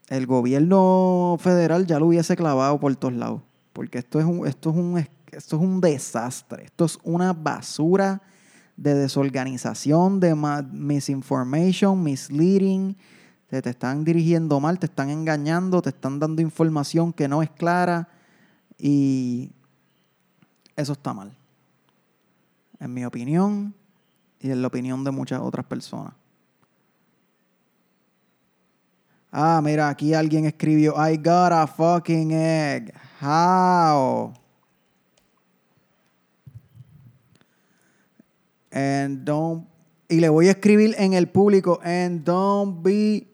el 0.09 0.27
gobierno 0.27 1.37
federal 1.39 1.85
ya 1.85 1.99
lo 1.99 2.07
hubiese 2.07 2.35
clavado 2.35 2.79
por 2.79 2.95
todos 2.95 3.13
lados. 3.13 3.41
Porque 3.73 3.97
esto 3.99 4.19
es 4.19 4.25
un, 4.25 4.45
esto 4.47 4.69
es 4.69 4.75
un, 4.75 4.97
esto 4.97 5.55
es 5.55 5.61
un 5.61 5.81
desastre. 5.81 6.65
Esto 6.65 6.85
es 6.85 6.99
una 7.03 7.33
basura 7.33 8.21
de 8.77 8.93
desorganización, 8.93 10.19
de 10.19 10.35
misinformation, 10.35 12.01
misleading. 12.03 12.95
Te, 13.47 13.61
te 13.61 13.69
están 13.69 14.03
dirigiendo 14.03 14.59
mal, 14.59 14.79
te 14.79 14.87
están 14.87 15.09
engañando, 15.09 15.81
te 15.81 15.89
están 15.89 16.19
dando 16.19 16.41
información 16.41 17.13
que 17.13 17.27
no 17.27 17.41
es 17.41 17.49
clara. 17.49 18.09
Y 18.77 19.51
eso 20.75 20.93
está 20.93 21.13
mal. 21.13 21.35
En 22.79 22.93
mi 22.93 23.05
opinión 23.05 23.73
y 24.39 24.51
en 24.51 24.61
la 24.61 24.67
opinión 24.67 25.03
de 25.03 25.11
muchas 25.11 25.39
otras 25.39 25.65
personas. 25.65 26.13
Ah, 29.35 29.59
mira, 29.63 29.89
aquí 29.89 30.13
alguien 30.13 30.45
escribió, 30.45 30.93
I 30.95 31.17
got 31.17 31.51
a 31.51 31.65
fucking 31.65 32.31
egg. 32.33 32.93
How? 33.19 34.31
And 38.71 39.25
don't, 39.25 39.67
y 40.07 40.19
le 40.19 40.29
voy 40.29 40.49
a 40.49 40.51
escribir 40.51 40.93
en 40.99 41.13
el 41.13 41.27
público, 41.29 41.79
and 41.83 42.23
don't 42.23 42.83
be, 42.83 43.27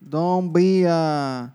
don't 0.00 0.52
be, 0.52 0.86
uh, 0.90 1.48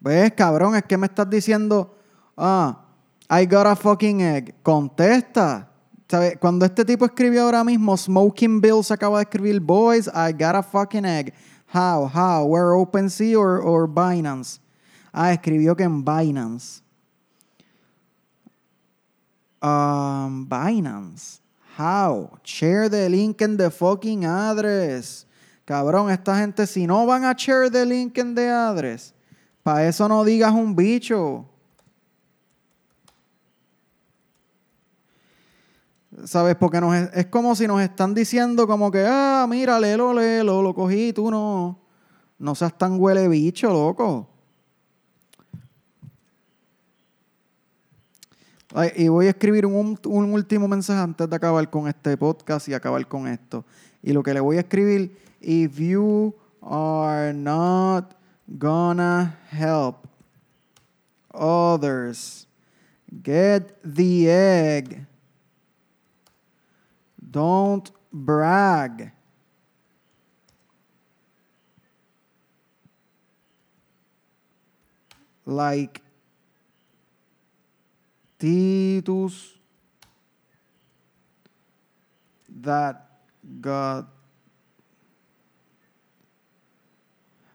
¿ves, 0.00 0.30
cabrón? 0.32 0.76
Es 0.76 0.82
que 0.82 0.98
me 0.98 1.06
estás 1.06 1.30
diciendo, 1.30 1.96
ah, 2.36 2.84
I 3.30 3.46
got 3.46 3.66
a 3.66 3.74
fucking 3.74 4.20
egg. 4.20 4.54
Contesta. 4.62 5.70
Cuando 6.38 6.64
este 6.64 6.84
tipo 6.84 7.04
escribió 7.04 7.44
ahora 7.44 7.64
mismo, 7.64 7.96
Smoking 7.96 8.60
Bill 8.60 8.84
se 8.84 8.94
acaba 8.94 9.18
de 9.18 9.24
escribir, 9.24 9.60
Boys, 9.60 10.06
I 10.08 10.32
got 10.32 10.54
a 10.54 10.62
fucking 10.62 11.04
egg. 11.04 11.32
How? 11.66 12.06
How? 12.06 12.44
Where 12.46 12.74
OpenSea 12.74 13.36
or, 13.36 13.60
or 13.60 13.88
Binance? 13.88 14.60
Ah, 15.12 15.32
escribió 15.32 15.76
que 15.76 15.84
en 15.84 16.04
Binance. 16.04 16.82
Um, 19.60 20.46
Binance. 20.46 21.40
How? 21.76 22.38
Share 22.44 22.88
the 22.88 23.08
link 23.08 23.42
in 23.42 23.56
the 23.56 23.70
fucking 23.70 24.24
address. 24.24 25.26
Cabrón, 25.66 26.10
esta 26.10 26.36
gente, 26.36 26.66
si 26.66 26.86
no 26.86 27.04
van 27.06 27.24
a 27.24 27.34
share 27.36 27.68
the 27.68 27.84
link 27.84 28.16
in 28.18 28.34
the 28.34 28.48
address, 28.48 29.12
para 29.64 29.88
eso 29.88 30.06
no 30.06 30.24
digas 30.24 30.52
un 30.52 30.76
bicho. 30.76 31.44
¿Sabes? 36.24 36.56
Porque 36.56 36.80
nos 36.80 36.94
es, 36.94 37.26
como 37.26 37.54
si 37.54 37.66
nos 37.66 37.82
están 37.82 38.14
diciendo 38.14 38.66
como 38.66 38.90
que, 38.90 39.04
ah, 39.06 39.46
mira, 39.48 39.78
léelo, 39.78 40.14
léelo, 40.14 40.62
lo 40.62 40.74
cogí, 40.74 41.12
tú 41.12 41.30
no. 41.30 41.78
No 42.38 42.54
seas 42.54 42.76
tan 42.76 42.98
huele 43.00 43.28
bicho, 43.28 43.68
loco. 43.68 44.28
Y 48.94 49.08
voy 49.08 49.26
a 49.26 49.30
escribir 49.30 49.64
un, 49.64 49.98
un 50.04 50.32
último 50.34 50.68
mensaje 50.68 51.00
antes 51.00 51.30
de 51.30 51.36
acabar 51.36 51.68
con 51.70 51.88
este 51.88 52.14
podcast 52.16 52.68
y 52.68 52.74
acabar 52.74 53.06
con 53.06 53.26
esto. 53.26 53.64
Y 54.02 54.12
lo 54.12 54.22
que 54.22 54.34
le 54.34 54.40
voy 54.40 54.58
a 54.58 54.60
escribir, 54.60 55.16
if 55.40 55.78
you 55.78 56.34
are 56.60 57.32
not 57.32 58.14
gonna 58.46 59.38
help 59.50 60.06
others 61.32 62.46
get 63.22 63.76
the 63.82 64.28
egg, 64.28 65.06
don't 67.28 67.90
brag. 68.12 69.12
Like 75.44 76.02
Titus 78.38 79.56
that 82.62 83.06
God. 83.60 84.06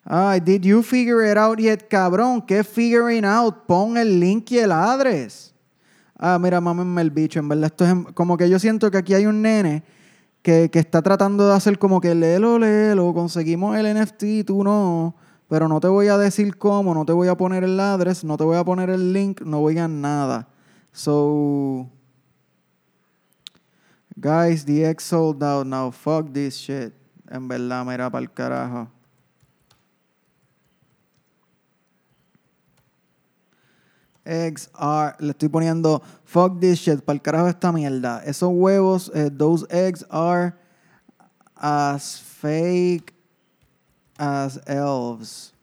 Ay, 0.06 0.40
did 0.40 0.66
you 0.66 0.82
figure 0.84 1.24
it 1.24 1.38
out 1.38 1.60
yet, 1.60 1.90
cabrón? 1.90 2.46
¿Qué 2.46 2.66
figuring 2.66 3.24
out? 3.24 3.68
Pon 3.68 3.98
el 3.98 4.20
link 4.20 4.52
y 4.52 4.58
el 4.58 4.72
address. 4.72 5.51
Ah, 6.24 6.38
mira, 6.40 6.62
mámenme 6.62 7.02
el 7.02 7.10
bicho. 7.10 7.40
En 7.40 7.50
verdad, 7.50 7.66
esto 7.66 7.84
es 7.84 7.96
como 8.14 8.38
que 8.38 8.48
yo 8.48 8.60
siento 8.60 8.92
que 8.92 9.00
aquí 9.00 9.16
hay 9.16 9.26
un 9.26 9.42
nene 9.42 9.84
que, 10.44 10.70
que 10.70 10.78
está 10.78 11.02
tratando 11.02 11.48
de 11.48 11.56
hacer 11.56 11.80
como 11.80 12.00
que 12.00 12.14
léelo, 12.14 12.60
léelo, 12.60 13.12
conseguimos 13.12 13.76
el 13.76 14.00
NFT, 14.00 14.46
tú 14.46 14.64
no. 14.64 15.16
Pero 15.50 15.68
no 15.68 15.80
te 15.80 15.88
voy 15.88 16.10
a 16.10 16.20
decir 16.20 16.58
cómo, 16.58 16.94
no 16.94 17.06
te 17.06 17.12
voy 17.12 17.28
a 17.28 17.36
poner 17.36 17.64
el 17.64 17.80
address, 17.80 18.24
no 18.24 18.38
te 18.38 18.44
voy 18.44 18.56
a 18.56 18.64
poner 18.64 18.92
el 18.92 19.14
link, 19.14 19.42
no 19.42 19.62
voy 19.62 19.80
a 19.80 19.88
nada. 19.88 20.48
So, 20.94 21.90
guys, 24.16 24.64
the 24.64 24.88
X 24.92 25.06
sold 25.06 25.44
out 25.44 25.66
now. 25.66 25.92
Fuck 25.92 26.32
this 26.32 26.56
shit. 26.56 26.94
En 27.32 27.48
verdad, 27.48 27.84
mira 27.84 28.12
para 28.12 28.22
el 28.22 28.32
carajo. 28.32 28.90
Eggs 34.26 34.70
are, 34.76 35.16
le 35.20 35.34
estoy 35.34 35.50
poniendo 35.50 36.02
fuck 36.24 36.60
this 36.60 36.80
shit, 36.80 37.04
para 37.04 37.16
el 37.16 37.22
carajo 37.22 37.48
esta 37.48 37.72
mierda. 37.72 38.24
Esos 38.26 38.52
huevos, 38.52 39.10
eh, 39.14 39.30
those 39.32 39.66
eggs 39.70 40.04
are 40.10 40.56
as 41.60 42.20
fake 42.20 43.14
as 44.20 44.60
elves. 44.68 45.54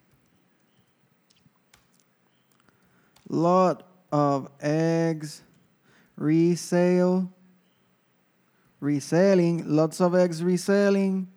Lot 3.29 3.85
of 4.11 4.49
eggs 4.61 5.43
resale 6.17 7.31
reselling 8.81 9.65
lots 9.67 10.01
of 10.01 10.15
eggs 10.15 10.43
reselling 10.43 11.29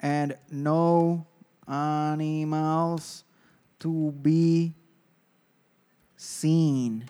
and 0.00 0.36
no 0.50 1.26
animals 1.66 3.24
to 3.78 4.12
be 4.22 4.74
seen 6.16 7.04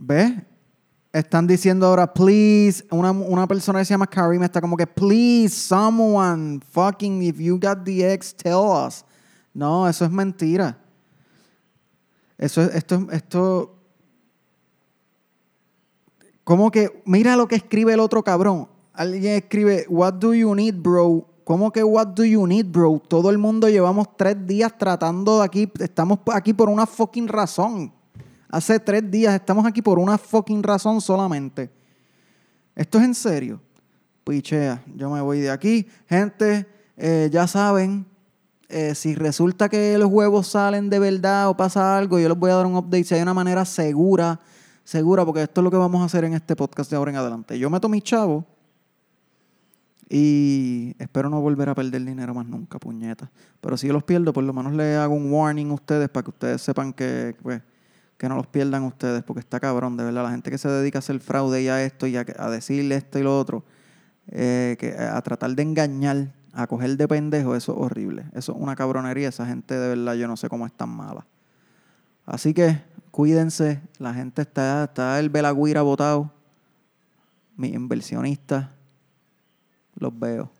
¿Ves? 0.00 0.32
Están 1.12 1.46
diciendo 1.46 1.86
ahora, 1.86 2.12
please, 2.12 2.84
una, 2.90 3.10
una 3.10 3.46
persona 3.46 3.80
que 3.80 3.84
se 3.84 3.92
llama 3.92 4.06
Karim 4.06 4.42
está 4.42 4.60
como 4.60 4.76
que, 4.76 4.86
please, 4.86 5.50
someone, 5.50 6.60
fucking, 6.70 7.22
if 7.22 7.38
you 7.38 7.58
got 7.58 7.84
the 7.84 8.12
ex, 8.12 8.34
tell 8.34 8.64
us. 8.64 9.04
No, 9.52 9.86
eso 9.86 10.04
es 10.04 10.10
mentira. 10.10 10.78
Eso 12.38 12.62
es, 12.62 12.74
esto, 12.76 13.08
esto, 13.10 13.76
como 16.44 16.70
que, 16.70 17.02
mira 17.04 17.36
lo 17.36 17.46
que 17.46 17.56
escribe 17.56 17.92
el 17.92 18.00
otro 18.00 18.22
cabrón. 18.22 18.68
Alguien 18.92 19.34
escribe, 19.34 19.86
what 19.88 20.14
do 20.14 20.34
you 20.34 20.54
need, 20.54 20.74
bro? 20.74 21.26
¿Cómo 21.44 21.72
que 21.72 21.82
what 21.82 22.08
do 22.08 22.24
you 22.24 22.46
need, 22.46 22.66
bro? 22.66 23.00
Todo 23.08 23.30
el 23.30 23.38
mundo 23.38 23.68
llevamos 23.68 24.08
tres 24.16 24.36
días 24.46 24.76
tratando 24.76 25.38
de 25.38 25.44
aquí, 25.44 25.72
estamos 25.78 26.18
aquí 26.32 26.52
por 26.52 26.68
una 26.68 26.86
fucking 26.86 27.28
razón. 27.28 27.92
Hace 28.48 28.80
tres 28.80 29.08
días 29.10 29.34
estamos 29.34 29.64
aquí 29.64 29.80
por 29.80 29.98
una 29.98 30.18
fucking 30.18 30.62
razón 30.62 31.00
solamente. 31.00 31.70
¿Esto 32.74 32.98
es 32.98 33.04
en 33.04 33.14
serio? 33.14 33.60
Pichea, 34.24 34.82
yo 34.94 35.10
me 35.10 35.20
voy 35.20 35.40
de 35.40 35.50
aquí. 35.50 35.86
Gente, 36.08 36.66
eh, 36.96 37.28
ya 37.32 37.46
saben, 37.46 38.06
eh, 38.68 38.94
si 38.94 39.14
resulta 39.14 39.68
que 39.68 39.98
los 39.98 40.08
huevos 40.08 40.48
salen 40.48 40.90
de 40.90 40.98
verdad 40.98 41.48
o 41.48 41.56
pasa 41.56 41.96
algo, 41.96 42.18
yo 42.18 42.28
les 42.28 42.38
voy 42.38 42.50
a 42.50 42.54
dar 42.54 42.66
un 42.66 42.76
update 42.76 43.04
si 43.04 43.14
hay 43.14 43.22
una 43.22 43.34
manera 43.34 43.64
segura, 43.64 44.38
segura, 44.84 45.24
porque 45.24 45.42
esto 45.42 45.60
es 45.60 45.64
lo 45.64 45.70
que 45.70 45.76
vamos 45.76 46.02
a 46.02 46.04
hacer 46.04 46.24
en 46.24 46.34
este 46.34 46.54
podcast 46.54 46.90
de 46.90 46.96
ahora 46.96 47.10
en 47.10 47.16
adelante. 47.16 47.58
Yo 47.58 47.70
meto 47.70 47.88
mi 47.88 48.00
chavo 48.02 48.44
y 50.12 50.96
espero 50.98 51.30
no 51.30 51.40
volver 51.40 51.68
a 51.68 51.74
perder 51.76 52.04
dinero 52.04 52.34
más 52.34 52.44
nunca, 52.44 52.80
puñeta. 52.80 53.30
Pero 53.60 53.76
si 53.76 53.86
yo 53.86 53.92
los 53.92 54.02
pierdo, 54.02 54.32
por 54.32 54.42
lo 54.42 54.52
menos 54.52 54.72
les 54.72 54.98
hago 54.98 55.14
un 55.14 55.32
warning 55.32 55.70
a 55.70 55.74
ustedes 55.74 56.08
para 56.08 56.24
que 56.24 56.30
ustedes 56.30 56.60
sepan 56.60 56.92
que, 56.92 57.36
pues, 57.40 57.62
que 58.18 58.28
no 58.28 58.34
los 58.34 58.48
pierdan 58.48 58.82
ustedes, 58.82 59.22
porque 59.22 59.38
está 59.38 59.60
cabrón, 59.60 59.96
de 59.96 60.02
verdad. 60.02 60.24
La 60.24 60.30
gente 60.32 60.50
que 60.50 60.58
se 60.58 60.68
dedica 60.68 60.98
a 60.98 61.00
hacer 61.00 61.20
fraude 61.20 61.62
y 61.62 61.68
a 61.68 61.84
esto 61.84 62.08
y 62.08 62.16
a, 62.16 62.24
decirle 62.24 62.96
esto 62.96 63.20
y 63.20 63.22
lo 63.22 63.38
otro, 63.38 63.62
eh, 64.26 64.76
que, 64.80 64.98
a 64.98 65.22
tratar 65.22 65.52
de 65.52 65.62
engañar, 65.62 66.34
a 66.54 66.66
coger 66.66 66.96
de 66.96 67.06
pendejo, 67.06 67.54
eso 67.54 67.72
es 67.72 67.78
horrible. 67.78 68.24
Eso 68.32 68.50
es 68.50 68.58
una 68.60 68.74
cabronería. 68.74 69.28
Esa 69.28 69.46
gente, 69.46 69.78
de 69.78 69.94
verdad, 69.94 70.14
yo 70.14 70.26
no 70.26 70.36
sé 70.36 70.48
cómo 70.48 70.66
es 70.66 70.72
tan 70.72 70.88
mala. 70.88 71.24
Así 72.26 72.52
que 72.52 72.82
cuídense. 73.12 73.80
La 73.98 74.12
gente 74.12 74.42
está, 74.42 74.84
está 74.84 75.20
el 75.20 75.30
Belagüira 75.30 75.82
votado. 75.82 76.32
Mis 77.56 77.74
inversionistas, 77.74 78.70
los 80.00 80.18
veo. 80.18 80.50